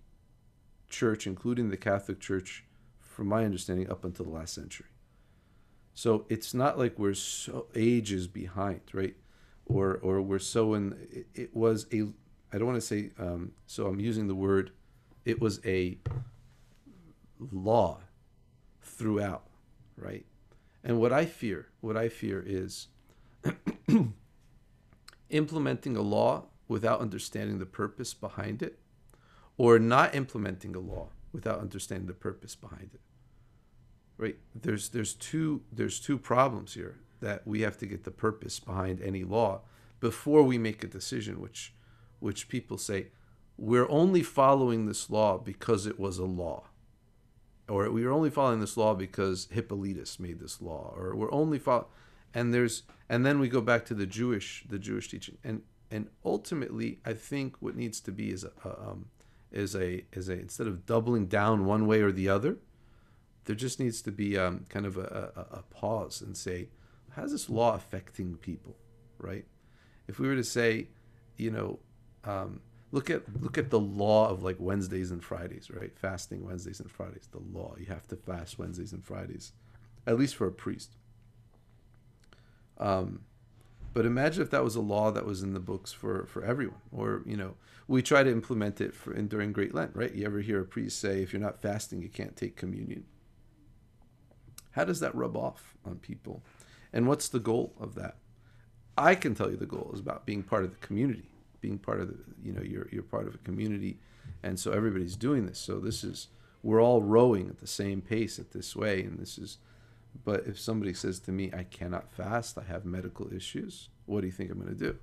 [0.88, 2.64] church, including the Catholic Church,
[3.00, 4.86] from my understanding, up until the last century.
[5.94, 9.16] So it's not like we're so ages behind, right?
[9.66, 10.96] Or or we're so in.
[11.10, 12.12] It, it was a.
[12.52, 13.10] I don't want to say.
[13.18, 14.72] Um, so I'm using the word.
[15.24, 15.98] It was a
[17.52, 18.00] law
[18.82, 19.44] throughout,
[19.96, 20.24] right?
[20.82, 22.88] And what I fear, what I fear is
[25.30, 28.78] implementing a law without understanding the purpose behind it,
[29.58, 33.00] or not implementing a law without understanding the purpose behind it.
[34.16, 34.36] Right?
[34.54, 39.00] There's there's two there's two problems here that we have to get the purpose behind
[39.02, 39.60] any law
[40.00, 41.74] before we make a decision, which
[42.20, 43.08] which people say
[43.56, 46.64] we're only following this law because it was a law.
[47.68, 51.58] Or we are only following this law because Hippolytus made this law, or we're only
[51.58, 51.86] follow,
[52.34, 56.08] and there's and then we go back to the Jewish the Jewish teaching, and and
[56.24, 59.06] ultimately I think what needs to be is a um,
[59.52, 62.56] is a is a instead of doubling down one way or the other,
[63.44, 66.68] there just needs to be um, kind of a, a, a pause and say,
[67.10, 68.76] how's this law affecting people,
[69.18, 69.44] right?
[70.08, 70.88] If we were to say,
[71.36, 71.78] you know,
[72.24, 72.60] um,
[72.92, 75.96] look at look at the law of like Wednesdays and Fridays, right?
[75.96, 77.28] Fasting Wednesdays and Fridays.
[77.30, 79.52] The law you have to fast Wednesdays and Fridays,
[80.06, 80.96] at least for a priest.
[82.78, 83.20] Um,
[83.92, 86.80] but imagine if that was a law that was in the books for for everyone,
[86.92, 87.54] or you know,
[87.88, 90.14] we try to implement it for in, during Great Lent, right?
[90.14, 93.04] You ever hear a priest say, if you're not fasting, you can't take communion?
[94.72, 96.44] How does that rub off on people?
[96.92, 98.16] And what's the goal of that?
[98.96, 101.29] I can tell you the goal is about being part of the community
[101.60, 103.98] being part of the you know you're you're part of a community.
[104.42, 105.58] And so everybody's doing this.
[105.58, 106.28] So this is
[106.62, 109.02] we're all rowing at the same pace at this way.
[109.02, 109.58] And this is
[110.24, 112.58] but if somebody says to me i cannot fast.
[112.58, 114.96] I have medical issues what do you think i'm going to do?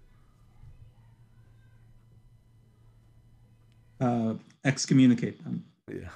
[3.99, 4.33] Uh,
[4.63, 5.65] excommunicate them.
[5.89, 6.09] Yeah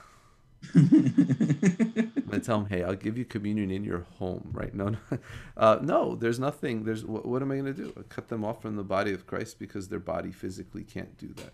[2.31, 4.73] Gonna tell him, hey, I'll give you communion in your home, right?
[4.73, 5.17] No, no,
[5.57, 6.15] uh, no.
[6.15, 6.83] There's nothing.
[6.83, 7.91] There's what, what am I gonna do?
[8.09, 11.53] cut them off from the body of Christ because their body physically can't do that.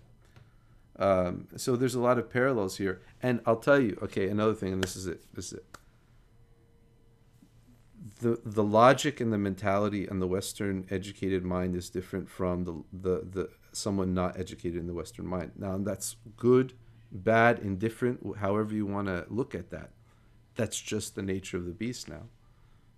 [0.99, 3.97] Um, so there's a lot of parallels here, and I'll tell you.
[4.01, 5.21] Okay, another thing, and this is it.
[5.34, 5.65] This is it.
[8.21, 12.84] The the logic and the mentality and the Western educated mind is different from the
[12.91, 15.51] the the someone not educated in the Western mind.
[15.57, 16.73] Now that's good
[17.11, 19.91] bad, indifferent, however you want to look at that.
[20.58, 22.24] That's just the nature of the beast now.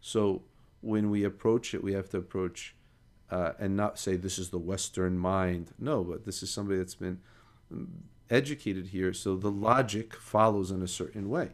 [0.01, 0.41] So
[0.81, 2.75] when we approach it, we have to approach
[3.29, 5.73] uh, and not say this is the Western mind.
[5.77, 7.19] No, but this is somebody that's been
[8.29, 11.49] educated here, so the logic follows in a certain way,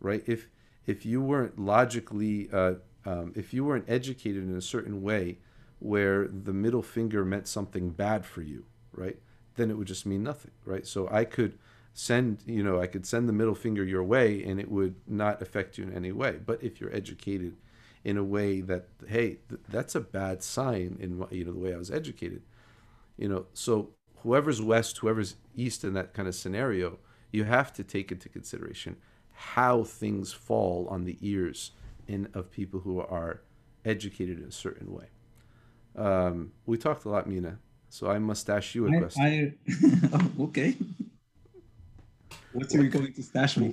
[0.00, 0.22] right?
[0.26, 0.48] If
[0.86, 2.74] if you weren't logically, uh,
[3.06, 5.38] um, if you weren't educated in a certain way,
[5.78, 9.18] where the middle finger meant something bad for you, right?
[9.56, 10.86] Then it would just mean nothing, right?
[10.86, 11.58] So I could
[11.96, 15.40] send you know i could send the middle finger your way and it would not
[15.40, 16.38] affect you in any way.
[16.44, 17.56] But if you're educated
[18.02, 21.72] in a way that hey th- that's a bad sign in you know the way
[21.72, 22.42] i was educated
[23.16, 23.46] you know.
[23.54, 26.98] So whoever's west whoever's east in that kind of scenario
[27.30, 28.96] you have to take into consideration
[29.32, 31.70] how things fall on the ears
[32.08, 33.40] in of people who are
[33.84, 35.06] educated in a certain way.
[35.96, 39.22] Um, we talked a lot mina so i must ask you a question.
[39.22, 39.52] I,
[40.12, 40.74] oh, okay
[42.54, 43.72] What, going to stash me?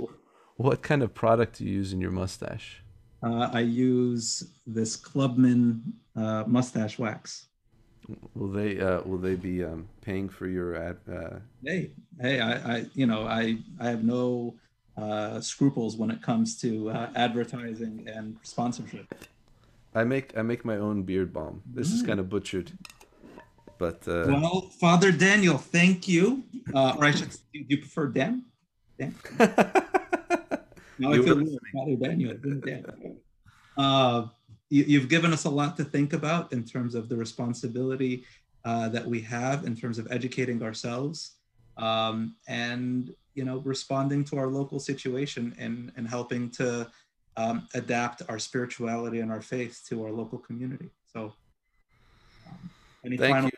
[0.57, 2.83] What kind of product do you use in your mustache?
[3.23, 5.81] Uh, I use this Clubman
[6.15, 7.47] uh, mustache wax.
[8.33, 10.97] Will they uh, will they be um, paying for your ad?
[11.09, 11.37] Uh...
[11.63, 14.55] Hey, hey, I, I, you know, I, I have no
[14.97, 19.13] uh, scruples when it comes to uh, advertising and sponsorship.
[19.93, 21.61] I make I make my own beard balm.
[21.71, 21.93] This mm.
[21.93, 22.71] is kind of butchered,
[23.77, 26.43] but well, Father Daniel, thank you.
[26.73, 28.45] or I should, do you prefer Dan?
[30.99, 32.37] now I feel Father Daniel.
[33.77, 34.27] Uh,
[34.69, 38.25] you, have given us a lot to think about in terms of the responsibility
[38.63, 41.37] uh, that we have in terms of educating ourselves
[41.77, 46.89] um, and you know responding to our local situation and, and helping to
[47.37, 50.89] um, adapt our spirituality and our faith to our local community.
[51.11, 51.33] So,
[52.47, 52.69] um,
[53.05, 53.57] any Thank final you.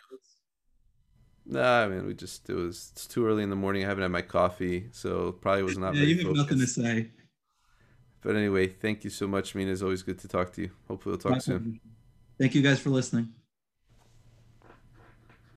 [1.45, 3.83] Nah, I mean, we just it was it's too early in the morning.
[3.83, 5.95] I haven't had my coffee, so probably was not.
[5.95, 6.41] Yeah, you have focused.
[6.41, 7.11] nothing to say.
[8.21, 9.71] But anyway, thank you so much, Mina.
[9.71, 10.71] It's always good to talk to you.
[10.87, 11.81] Hopefully, we'll talk soon.
[12.39, 13.33] Thank you guys for listening.